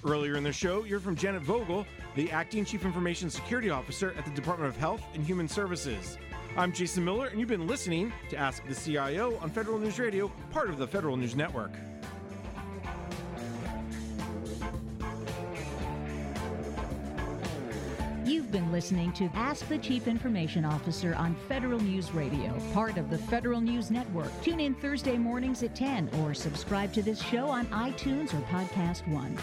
Earlier 0.04 0.36
in 0.36 0.44
the 0.44 0.52
show, 0.52 0.84
you're 0.84 1.00
from 1.00 1.16
Janet 1.16 1.42
Vogel, 1.42 1.86
the 2.14 2.30
Acting 2.30 2.64
Chief 2.64 2.84
Information 2.84 3.28
Security 3.28 3.70
Officer 3.70 4.14
at 4.16 4.24
the 4.24 4.30
Department 4.30 4.70
of 4.70 4.76
Health 4.78 5.02
and 5.14 5.22
Human 5.22 5.48
Services. 5.48 6.18
I'm 6.56 6.72
Jason 6.72 7.04
Miller, 7.04 7.26
and 7.26 7.40
you've 7.40 7.48
been 7.48 7.66
listening 7.66 8.12
to 8.30 8.36
Ask 8.36 8.64
the 8.68 8.76
CIO 8.76 9.36
on 9.38 9.50
Federal 9.50 9.76
News 9.76 9.98
Radio, 9.98 10.30
part 10.52 10.70
of 10.70 10.78
the 10.78 10.86
Federal 10.86 11.16
News 11.16 11.34
Network. 11.34 11.72
You've 18.24 18.52
been 18.52 18.70
listening 18.70 19.12
to 19.14 19.28
Ask 19.34 19.66
the 19.66 19.78
Chief 19.78 20.06
Information 20.06 20.64
Officer 20.64 21.16
on 21.16 21.34
Federal 21.48 21.80
News 21.80 22.12
Radio, 22.12 22.56
part 22.72 22.98
of 22.98 23.10
the 23.10 23.18
Federal 23.18 23.60
News 23.60 23.90
Network. 23.90 24.30
Tune 24.40 24.60
in 24.60 24.76
Thursday 24.76 25.18
mornings 25.18 25.64
at 25.64 25.74
10 25.74 26.08
or 26.20 26.34
subscribe 26.34 26.92
to 26.92 27.02
this 27.02 27.20
show 27.20 27.48
on 27.48 27.66
iTunes 27.66 28.32
or 28.32 28.40
Podcast 28.42 29.06
One. 29.08 29.36